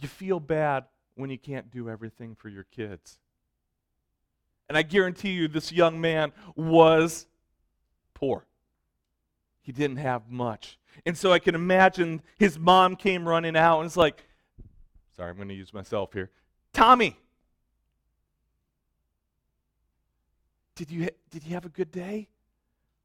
You 0.00 0.08
feel 0.08 0.40
bad 0.40 0.84
when 1.14 1.30
you 1.30 1.38
can't 1.38 1.70
do 1.70 1.88
everything 1.88 2.34
for 2.34 2.48
your 2.48 2.64
kids. 2.64 3.18
And 4.68 4.78
I 4.78 4.82
guarantee 4.82 5.32
you, 5.32 5.48
this 5.48 5.70
young 5.70 6.00
man 6.00 6.32
was 6.56 7.26
poor. 8.14 8.46
He 9.60 9.72
didn't 9.72 9.98
have 9.98 10.30
much. 10.30 10.78
And 11.04 11.16
so 11.16 11.32
I 11.32 11.38
can 11.38 11.54
imagine 11.54 12.22
his 12.38 12.58
mom 12.58 12.96
came 12.96 13.28
running 13.28 13.56
out 13.56 13.80
and 13.80 13.86
it's 13.86 13.96
like, 13.96 14.24
sorry, 15.16 15.30
I'm 15.30 15.36
going 15.36 15.48
to 15.48 15.54
use 15.54 15.72
myself 15.72 16.12
here. 16.12 16.30
Tommy, 16.72 17.16
did 20.74 20.90
you, 20.90 21.08
did 21.30 21.44
you 21.44 21.54
have 21.54 21.66
a 21.66 21.70
good 21.70 21.90
day? 21.90 22.28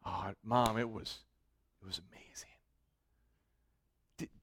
Oh, 0.06 0.32
mom, 0.44 0.78
it 0.78 0.90
was, 0.90 1.20
it 1.82 1.86
was 1.86 2.00
amazing. 2.12 2.57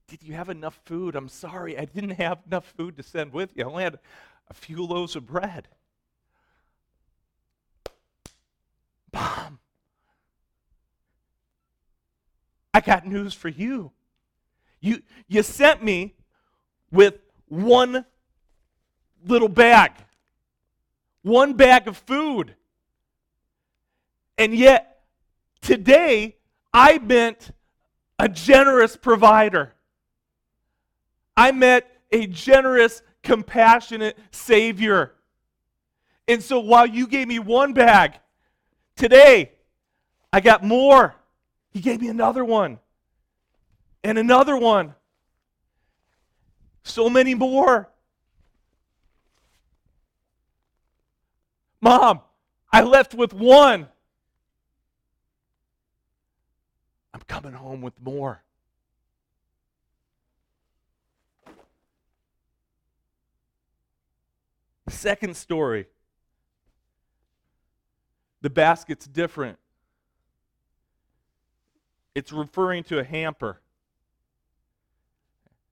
Did, 0.07 0.21
you 0.23 0.33
have 0.33 0.49
enough 0.49 0.79
food? 0.85 1.15
I'm 1.15 1.29
sorry, 1.29 1.77
I 1.77 1.85
didn't 1.85 2.11
have 2.11 2.39
enough 2.45 2.73
food 2.77 2.97
to 2.97 3.03
send 3.03 3.33
with 3.33 3.51
you. 3.55 3.63
I 3.63 3.67
only 3.67 3.83
had 3.83 3.99
a 4.49 4.53
few 4.53 4.85
loaves 4.85 5.15
of 5.15 5.25
bread. 5.25 5.67
Mom, 9.13 9.59
I 12.73 12.81
got 12.81 13.07
news 13.07 13.33
for 13.33 13.49
you. 13.49 13.91
You, 14.81 15.01
you 15.27 15.41
sent 15.41 15.83
me 15.83 16.15
with 16.91 17.15
one 17.47 18.05
little 19.25 19.47
bag, 19.47 19.93
one 21.23 21.53
bag 21.53 21.87
of 21.87 21.97
food. 21.97 22.55
And 24.37 24.53
yet, 24.53 25.03
today, 25.61 26.35
I 26.73 26.99
met 26.99 27.51
a 28.19 28.27
generous 28.27 28.95
provider. 28.97 29.74
I 31.37 31.51
met 31.51 31.89
a 32.11 32.27
generous, 32.27 33.01
compassionate 33.23 34.17
Savior. 34.31 35.13
And 36.27 36.41
so 36.41 36.59
while 36.59 36.85
you 36.85 37.07
gave 37.07 37.27
me 37.27 37.39
one 37.39 37.73
bag, 37.73 38.19
today, 38.95 39.51
I 40.31 40.39
got 40.39 40.63
more. 40.63 41.15
He 41.71 41.81
gave 41.81 42.01
me 42.01 42.07
another 42.07 42.43
one 42.45 42.79
and 44.05 44.19
another 44.19 44.55
one. 44.55 44.93
So 46.83 47.09
many 47.09 47.33
more. 47.33 47.89
Mom, 51.81 52.21
I 52.71 52.83
left 52.83 53.15
with 53.15 53.33
one. 53.33 53.87
I'm 57.13 57.21
coming 57.27 57.53
home 57.53 57.81
with 57.81 57.99
more. 57.99 58.43
Second 64.87 65.35
story 65.35 65.87
the 68.41 68.49
basket's 68.51 69.07
different. 69.07 69.57
It's 72.13 72.31
referring 72.31 72.83
to 72.83 72.99
a 72.99 73.03
hamper. 73.03 73.59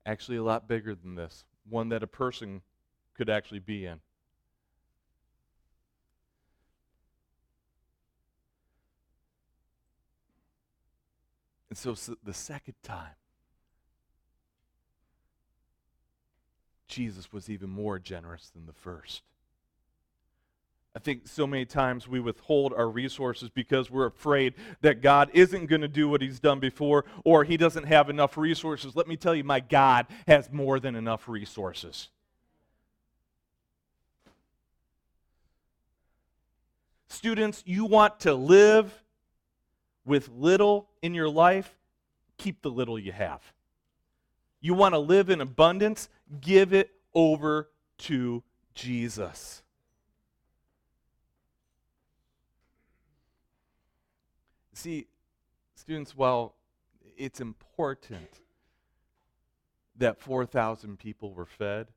Actually, 0.07 0.37
a 0.37 0.43
lot 0.43 0.67
bigger 0.67 0.95
than 0.95 1.13
this, 1.13 1.45
one 1.69 1.89
that 1.89 2.01
a 2.01 2.07
person 2.07 2.63
could 3.13 3.29
actually 3.29 3.59
be 3.59 3.85
in. 3.85 3.99
And 11.69 11.77
so, 11.77 11.93
so 11.93 12.15
the 12.23 12.33
second 12.33 12.73
time, 12.81 13.13
Jesus 16.87 17.31
was 17.31 17.49
even 17.49 17.69
more 17.69 17.99
generous 17.99 18.49
than 18.49 18.65
the 18.65 18.73
first. 18.73 19.23
I 20.95 20.99
think 20.99 21.27
so 21.27 21.47
many 21.47 21.65
times 21.65 22.07
we 22.07 22.19
withhold 22.19 22.71
our 22.73 22.87
resources 22.87 23.49
because 23.49 23.89
we're 23.89 24.05
afraid 24.05 24.53
that 24.81 25.01
God 25.01 25.31
isn't 25.33 25.65
going 25.65 25.81
to 25.81 25.87
do 25.87 26.07
what 26.07 26.21
He's 26.21 26.39
done 26.39 26.59
before 26.59 27.05
or 27.25 27.43
He 27.43 27.57
doesn't 27.57 27.85
have 27.85 28.09
enough 28.09 28.37
resources. 28.37 28.95
Let 28.95 29.07
me 29.07 29.17
tell 29.17 29.33
you, 29.33 29.43
my 29.43 29.59
God 29.59 30.05
has 30.27 30.51
more 30.51 30.79
than 30.79 30.95
enough 30.95 31.27
resources. 31.27 32.09
Students, 37.07 37.63
you 37.65 37.85
want 37.85 38.19
to 38.21 38.35
live 38.35 39.03
with 40.05 40.29
little 40.29 40.89
in 41.01 41.15
your 41.15 41.29
life, 41.29 41.75
keep 42.37 42.61
the 42.61 42.69
little 42.69 42.99
you 42.99 43.11
have. 43.11 43.41
You 44.63 44.73
want 44.73 44.93
to 44.93 44.99
live 44.99 45.29
in 45.29 45.41
abundance, 45.41 46.07
give 46.39 46.71
it 46.71 46.89
over 47.13 47.69
to 47.97 48.43
Jesus. 48.73 49.61
See, 54.71 55.07
students, 55.75 56.15
while 56.15 56.55
it's 57.17 57.41
important 57.41 58.39
that 59.97 60.21
4,000 60.21 60.97
people 60.97 61.33
were 61.33 61.45
fed, 61.45 61.89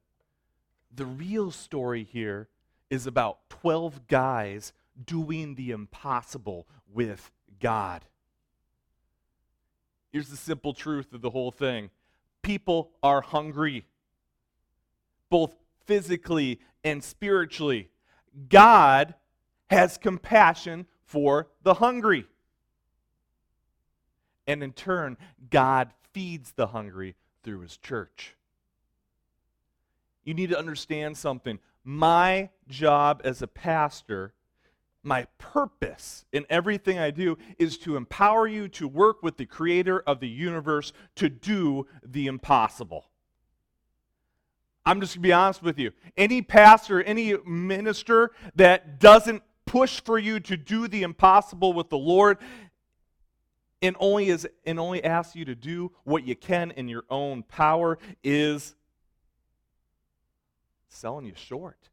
the 0.93 1.07
real 1.07 1.53
story 1.53 2.03
here 2.03 2.49
is 2.91 3.07
about 3.07 3.49
12 3.49 4.09
guys 4.09 4.73
doing 5.05 5.55
the 5.55 5.71
impossible 5.71 6.67
with 6.93 7.31
God. 7.61 8.03
Here's 10.11 10.31
the 10.31 10.37
simple 10.37 10.75
truth 10.75 11.13
of 11.13 11.21
the 11.21 11.31
whole 11.31 11.53
thing 11.53 11.91
people 12.47 12.93
are 13.03 13.23
hungry, 13.23 13.85
both 15.31 15.57
physically 15.85 16.61
and 16.85 17.03
spiritually. 17.03 17.91
God 18.49 19.15
has 19.69 19.99
compassion 19.99 20.87
for 21.05 21.49
the 21.65 21.75
hungry. 21.75 22.25
And 24.47 24.63
in 24.63 24.73
turn, 24.73 25.17
God 25.51 25.91
feeds 26.13 26.53
the 26.53 26.69
hungry 26.69 27.17
through 27.43 27.63
his 27.63 27.77
church. 27.77 28.37
You 30.23 30.33
need 30.33 30.51
to 30.51 30.59
understand 30.59 31.17
something. 31.17 31.59
My 31.83 32.51
job 32.69 33.23
as 33.25 33.43
a 33.43 33.49
pastor 33.49 34.35
my 35.07 35.27
purpose 35.39 36.25
in 36.33 36.45
everything 36.51 36.99
I 36.99 37.11
do 37.11 37.39
is 37.59 37.79
to 37.79 37.97
empower 37.97 38.47
you 38.49 38.69
to 38.69 38.89
work 38.89 39.23
with 39.23 39.37
the 39.37 39.47
creator 39.47 40.01
of 40.01 40.21
the 40.21 40.29
universe 40.29 40.93
to 41.15 41.29
do 41.29 41.87
the 42.05 42.27
impossible. 42.27 43.07
I'm 44.85 45.01
just 45.01 45.15
going 45.15 45.23
to 45.23 45.29
be 45.29 45.33
honest 45.33 45.63
with 45.63 45.79
you. 45.79 45.93
Any 46.17 46.43
pastor, 46.43 47.03
any 47.03 47.37
minister 47.47 48.33
that 48.57 49.01
doesn't 49.01 49.43
push 49.65 50.01
for 50.01 50.19
you 50.19 50.41
to 50.41 50.57
do 50.57 50.89
the 50.89 51.03
impossible 51.03 51.73
with 51.73 51.89
the 51.89 51.99
Lord 51.99 52.39
and 53.83 53.97
only 54.01 54.29
is 54.29 54.47
and 54.65 54.81
only 54.81 55.03
asks 55.05 55.37
you 55.37 55.45
to 55.45 55.55
do 55.55 55.93
what 56.05 56.27
you 56.27 56.35
can 56.35 56.73
in 56.73 56.89
your 56.89 57.05
own 57.11 57.43
power 57.43 57.99
is 58.25 58.75
selling 60.89 61.27
you 61.27 61.35
short. 61.37 61.91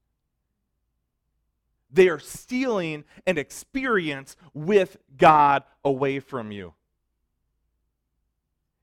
They 1.94 2.10
are 2.10 2.20
stealing 2.20 3.06
an 3.28 3.38
experience 3.38 4.36
with 4.54 4.98
God 5.16 5.64
away 5.86 6.20
from 6.20 6.52
you. 6.52 6.74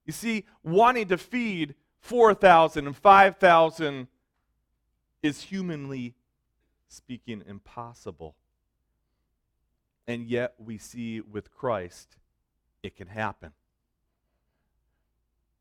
You 0.06 0.12
see, 0.12 0.46
wanting 0.62 1.08
to 1.08 1.18
feed 1.18 1.74
4,000 1.98 2.86
and 2.86 2.96
5,000 2.96 4.06
is 5.22 5.42
humanly 5.42 6.14
speaking 6.88 7.42
impossible. 7.46 8.36
And 10.06 10.26
yet 10.26 10.54
we 10.58 10.78
see 10.78 11.20
with 11.20 11.52
Christ 11.52 12.16
it 12.82 12.96
can 12.96 13.08
happen. 13.08 13.52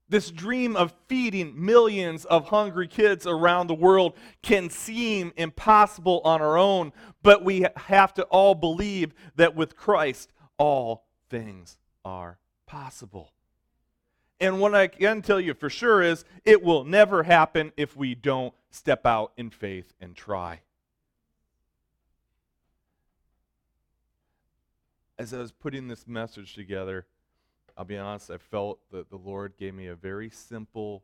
This 0.10 0.32
dream 0.32 0.76
of 0.76 0.93
feeding 1.08 1.54
millions 1.63 2.26
of 2.26 2.48
hungry 2.48 2.88
kids 2.88 3.28
around 3.28 3.67
the 3.67 3.76
world 3.76 4.17
can 4.41 4.72
seem 4.72 5.32
impossible 5.38 6.22
on 6.24 6.41
our 6.41 6.58
own, 6.58 6.91
but 7.22 7.43
we 7.43 7.67
have 7.78 8.15
to 8.15 8.24
all 8.24 8.56
believe 8.56 9.13
that 9.36 9.56
with 9.56 9.76
Christ, 9.78 10.32
all 10.58 11.06
things 11.30 11.78
are 12.04 12.39
possible. 12.65 13.34
And 14.39 14.60
what 14.60 14.74
I 14.74 14.88
can 14.88 15.22
tell 15.22 15.39
you 15.39 15.54
for 15.54 15.69
sure 15.69 16.02
is 16.02 16.26
it 16.43 16.63
will 16.63 16.86
never 16.86 17.24
happen 17.24 17.72
if 17.78 17.95
we 17.95 18.15
don't 18.15 18.54
step 18.72 19.06
out 19.06 19.34
in 19.38 19.52
faith 19.52 19.93
and 20.00 20.15
try. 20.15 20.62
As 25.19 25.34
I 25.34 25.38
was 25.38 25.52
putting 25.52 25.88
this 25.88 26.08
message 26.08 26.56
together, 26.56 27.06
I'll 27.80 27.86
be 27.86 27.98
honest, 27.98 28.30
I 28.30 28.38
felt 28.38 28.80
that 28.92 29.10
the 29.10 29.15
Lord 29.15 29.54
gave 29.58 29.74
me 29.74 29.88
a 29.88 29.96
very 29.96 30.30
simple 30.30 31.02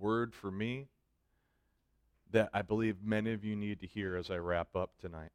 word 0.00 0.34
for 0.34 0.50
me 0.50 0.88
that 2.32 2.48
I 2.54 2.62
believe 2.62 2.96
many 3.04 3.34
of 3.34 3.44
you 3.44 3.54
need 3.54 3.78
to 3.80 3.86
hear 3.86 4.16
as 4.16 4.30
I 4.30 4.36
wrap 4.36 4.74
up 4.74 4.92
tonight. 4.98 5.32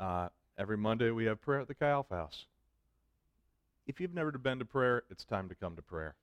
Uh, 0.00 0.30
every 0.58 0.76
Monday 0.76 1.12
we 1.12 1.26
have 1.26 1.40
prayer 1.40 1.60
at 1.60 1.68
the 1.68 1.74
Chi 1.74 1.88
Alpha 1.88 2.16
House. 2.16 2.46
If 3.86 4.00
you've 4.00 4.12
never 4.12 4.32
been 4.32 4.58
to 4.58 4.64
prayer, 4.64 5.04
it's 5.12 5.24
time 5.24 5.48
to 5.48 5.54
come 5.54 5.76
to 5.76 5.82
prayer. 5.82 6.16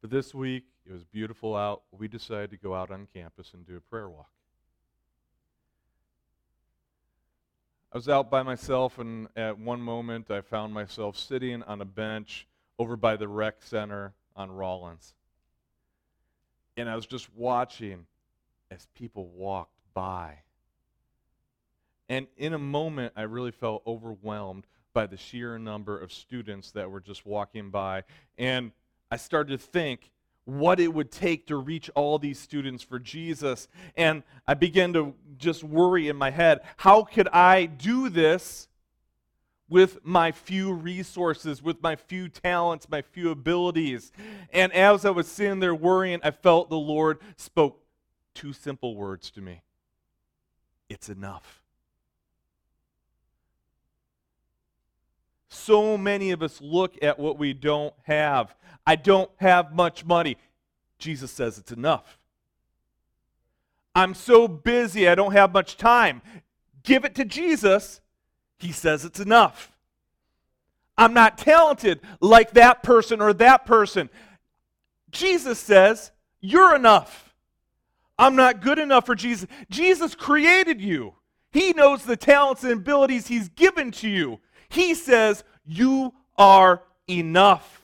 But 0.00 0.10
this 0.10 0.34
week, 0.34 0.64
it 0.84 0.92
was 0.92 1.04
beautiful 1.04 1.54
out. 1.54 1.82
We 1.96 2.08
decided 2.08 2.50
to 2.50 2.56
go 2.56 2.74
out 2.74 2.90
on 2.90 3.06
campus 3.14 3.52
and 3.54 3.64
do 3.64 3.76
a 3.76 3.80
prayer 3.80 4.08
walk. 4.10 4.30
I 7.94 7.96
was 7.96 8.08
out 8.08 8.28
by 8.28 8.42
myself, 8.42 8.98
and 8.98 9.28
at 9.36 9.56
one 9.56 9.80
moment 9.80 10.28
I 10.28 10.40
found 10.40 10.74
myself 10.74 11.16
sitting 11.16 11.62
on 11.62 11.80
a 11.80 11.84
bench 11.84 12.44
over 12.76 12.96
by 12.96 13.14
the 13.14 13.28
rec 13.28 13.62
center 13.62 14.14
on 14.34 14.50
Rollins. 14.50 15.14
And 16.76 16.90
I 16.90 16.96
was 16.96 17.06
just 17.06 17.32
watching 17.36 18.06
as 18.68 18.88
people 18.96 19.28
walked 19.28 19.78
by. 19.94 20.38
And 22.08 22.26
in 22.36 22.52
a 22.52 22.58
moment, 22.58 23.12
I 23.14 23.22
really 23.22 23.52
felt 23.52 23.84
overwhelmed 23.86 24.66
by 24.92 25.06
the 25.06 25.16
sheer 25.16 25.56
number 25.56 25.96
of 25.96 26.12
students 26.12 26.72
that 26.72 26.90
were 26.90 27.00
just 27.00 27.24
walking 27.24 27.70
by. 27.70 28.02
And 28.36 28.72
I 29.08 29.18
started 29.18 29.60
to 29.60 29.64
think, 29.64 30.10
what 30.44 30.78
it 30.78 30.92
would 30.92 31.10
take 31.10 31.46
to 31.46 31.56
reach 31.56 31.90
all 31.94 32.18
these 32.18 32.38
students 32.38 32.82
for 32.82 32.98
Jesus. 32.98 33.68
And 33.96 34.22
I 34.46 34.54
began 34.54 34.92
to 34.92 35.14
just 35.38 35.64
worry 35.64 36.08
in 36.08 36.16
my 36.16 36.30
head 36.30 36.60
how 36.76 37.02
could 37.04 37.28
I 37.28 37.66
do 37.66 38.08
this 38.08 38.68
with 39.68 40.04
my 40.04 40.30
few 40.30 40.72
resources, 40.72 41.62
with 41.62 41.82
my 41.82 41.96
few 41.96 42.28
talents, 42.28 42.88
my 42.88 43.02
few 43.02 43.30
abilities? 43.30 44.12
And 44.52 44.72
as 44.72 45.04
I 45.04 45.10
was 45.10 45.26
sitting 45.26 45.60
there 45.60 45.74
worrying, 45.74 46.20
I 46.22 46.30
felt 46.30 46.68
the 46.68 46.76
Lord 46.76 47.18
spoke 47.36 47.80
two 48.34 48.52
simple 48.52 48.94
words 48.96 49.30
to 49.32 49.40
me 49.40 49.62
It's 50.88 51.08
enough. 51.08 51.63
So 55.54 55.96
many 55.96 56.32
of 56.32 56.42
us 56.42 56.60
look 56.60 56.96
at 57.02 57.18
what 57.18 57.38
we 57.38 57.52
don't 57.52 57.94
have. 58.02 58.54
I 58.86 58.96
don't 58.96 59.30
have 59.36 59.74
much 59.74 60.04
money. 60.04 60.36
Jesus 60.98 61.30
says 61.30 61.58
it's 61.58 61.72
enough. 61.72 62.18
I'm 63.94 64.14
so 64.14 64.48
busy, 64.48 65.08
I 65.08 65.14
don't 65.14 65.32
have 65.32 65.52
much 65.52 65.76
time. 65.76 66.22
Give 66.82 67.04
it 67.04 67.14
to 67.14 67.24
Jesus. 67.24 68.00
He 68.58 68.72
says 68.72 69.04
it's 69.04 69.20
enough. 69.20 69.70
I'm 70.98 71.14
not 71.14 71.38
talented 71.38 72.00
like 72.20 72.52
that 72.52 72.82
person 72.82 73.20
or 73.20 73.32
that 73.34 73.64
person. 73.64 74.10
Jesus 75.10 75.58
says, 75.58 76.10
You're 76.40 76.74
enough. 76.74 77.34
I'm 78.18 78.36
not 78.36 78.60
good 78.60 78.78
enough 78.78 79.06
for 79.06 79.14
Jesus. 79.14 79.48
Jesus 79.70 80.14
created 80.14 80.80
you, 80.80 81.14
He 81.52 81.72
knows 81.72 82.04
the 82.04 82.16
talents 82.16 82.64
and 82.64 82.72
abilities 82.72 83.28
He's 83.28 83.48
given 83.48 83.92
to 83.92 84.08
you. 84.08 84.40
He 84.74 84.94
says, 84.94 85.44
You 85.64 86.12
are 86.36 86.82
enough. 87.08 87.80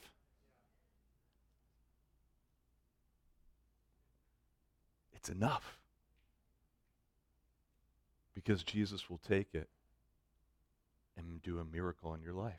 It's 5.14 5.28
enough. 5.28 5.78
Because 8.34 8.64
Jesus 8.64 9.08
will 9.08 9.18
take 9.18 9.54
it 9.54 9.68
and 11.16 11.40
do 11.42 11.60
a 11.60 11.64
miracle 11.64 12.12
in 12.14 12.22
your 12.22 12.32
life. 12.32 12.54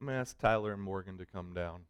I'm 0.00 0.08
going 0.08 0.16
to 0.16 0.20
ask 0.20 0.36
Tyler 0.38 0.72
and 0.72 0.82
Morgan 0.82 1.16
to 1.18 1.26
come 1.26 1.54
down. 1.54 1.82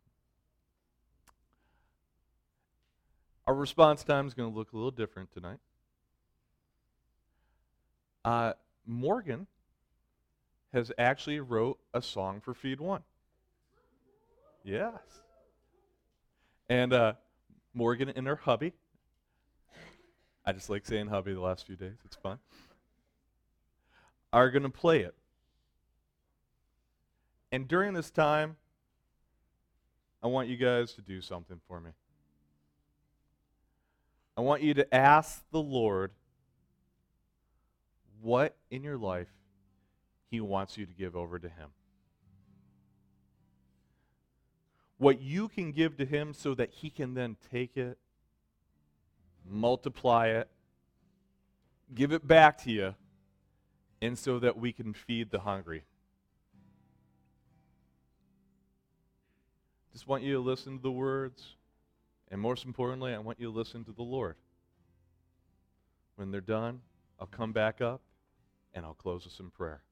Our 3.46 3.54
response 3.54 4.04
time 4.04 4.26
is 4.26 4.34
going 4.34 4.52
to 4.52 4.56
look 4.56 4.72
a 4.72 4.76
little 4.76 4.90
different 4.90 5.32
tonight. 5.32 5.60
Uh, 8.24 8.54
Morgan 8.86 9.46
has 10.72 10.90
actually 10.98 11.40
wrote 11.40 11.78
a 11.92 12.00
song 12.00 12.40
for 12.40 12.54
Feed 12.54 12.80
One. 12.80 13.02
Yes. 14.64 14.98
And 16.68 16.92
uh, 16.92 17.12
Morgan 17.74 18.08
and 18.08 18.26
her 18.26 18.36
hubby. 18.36 18.72
I 20.46 20.52
just 20.52 20.70
like 20.70 20.86
saying 20.86 21.08
hubby 21.08 21.32
the 21.32 21.40
last 21.40 21.66
few 21.66 21.76
days. 21.76 21.98
It's 22.04 22.16
fun. 22.16 22.38
Are 24.32 24.50
going 24.50 24.62
to 24.62 24.70
play 24.70 25.00
it. 25.00 25.14
And 27.52 27.68
during 27.68 27.94
this 27.94 28.10
time, 28.10 28.56
I 30.22 30.26
want 30.26 30.48
you 30.48 30.56
guys 30.56 30.94
to 30.94 31.02
do 31.02 31.20
something 31.20 31.60
for 31.68 31.80
me. 31.80 31.90
I 34.36 34.40
want 34.40 34.62
you 34.62 34.74
to 34.74 34.94
ask 34.94 35.44
the 35.52 35.60
Lord 35.60 36.10
what 38.24 38.56
in 38.70 38.82
your 38.82 38.96
life 38.96 39.28
He 40.30 40.40
wants 40.40 40.78
you 40.78 40.86
to 40.86 40.92
give 40.94 41.14
over 41.14 41.38
to 41.38 41.48
Him. 41.48 41.68
What 44.96 45.20
you 45.20 45.48
can 45.48 45.72
give 45.72 45.98
to 45.98 46.06
Him 46.06 46.32
so 46.32 46.54
that 46.54 46.70
He 46.70 46.88
can 46.88 47.12
then 47.12 47.36
take 47.52 47.76
it, 47.76 47.98
multiply 49.46 50.28
it, 50.28 50.48
give 51.94 52.12
it 52.12 52.26
back 52.26 52.56
to 52.64 52.70
you, 52.70 52.94
and 54.00 54.18
so 54.18 54.38
that 54.38 54.56
we 54.56 54.72
can 54.72 54.94
feed 54.94 55.30
the 55.30 55.40
hungry. 55.40 55.84
Just 59.92 60.08
want 60.08 60.22
you 60.22 60.32
to 60.32 60.40
listen 60.40 60.78
to 60.78 60.82
the 60.82 60.90
words. 60.90 61.56
And 62.30 62.40
most 62.40 62.64
importantly, 62.64 63.12
I 63.12 63.18
want 63.18 63.38
you 63.38 63.52
to 63.52 63.56
listen 63.56 63.84
to 63.84 63.92
the 63.92 64.02
Lord. 64.02 64.36
When 66.16 66.30
they're 66.30 66.40
done, 66.40 66.80
I'll 67.20 67.26
come 67.26 67.52
back 67.52 67.82
up 67.82 68.00
and 68.74 68.84
I'll 68.84 68.94
close 68.94 69.26
us 69.26 69.40
in 69.40 69.50
prayer. 69.50 69.82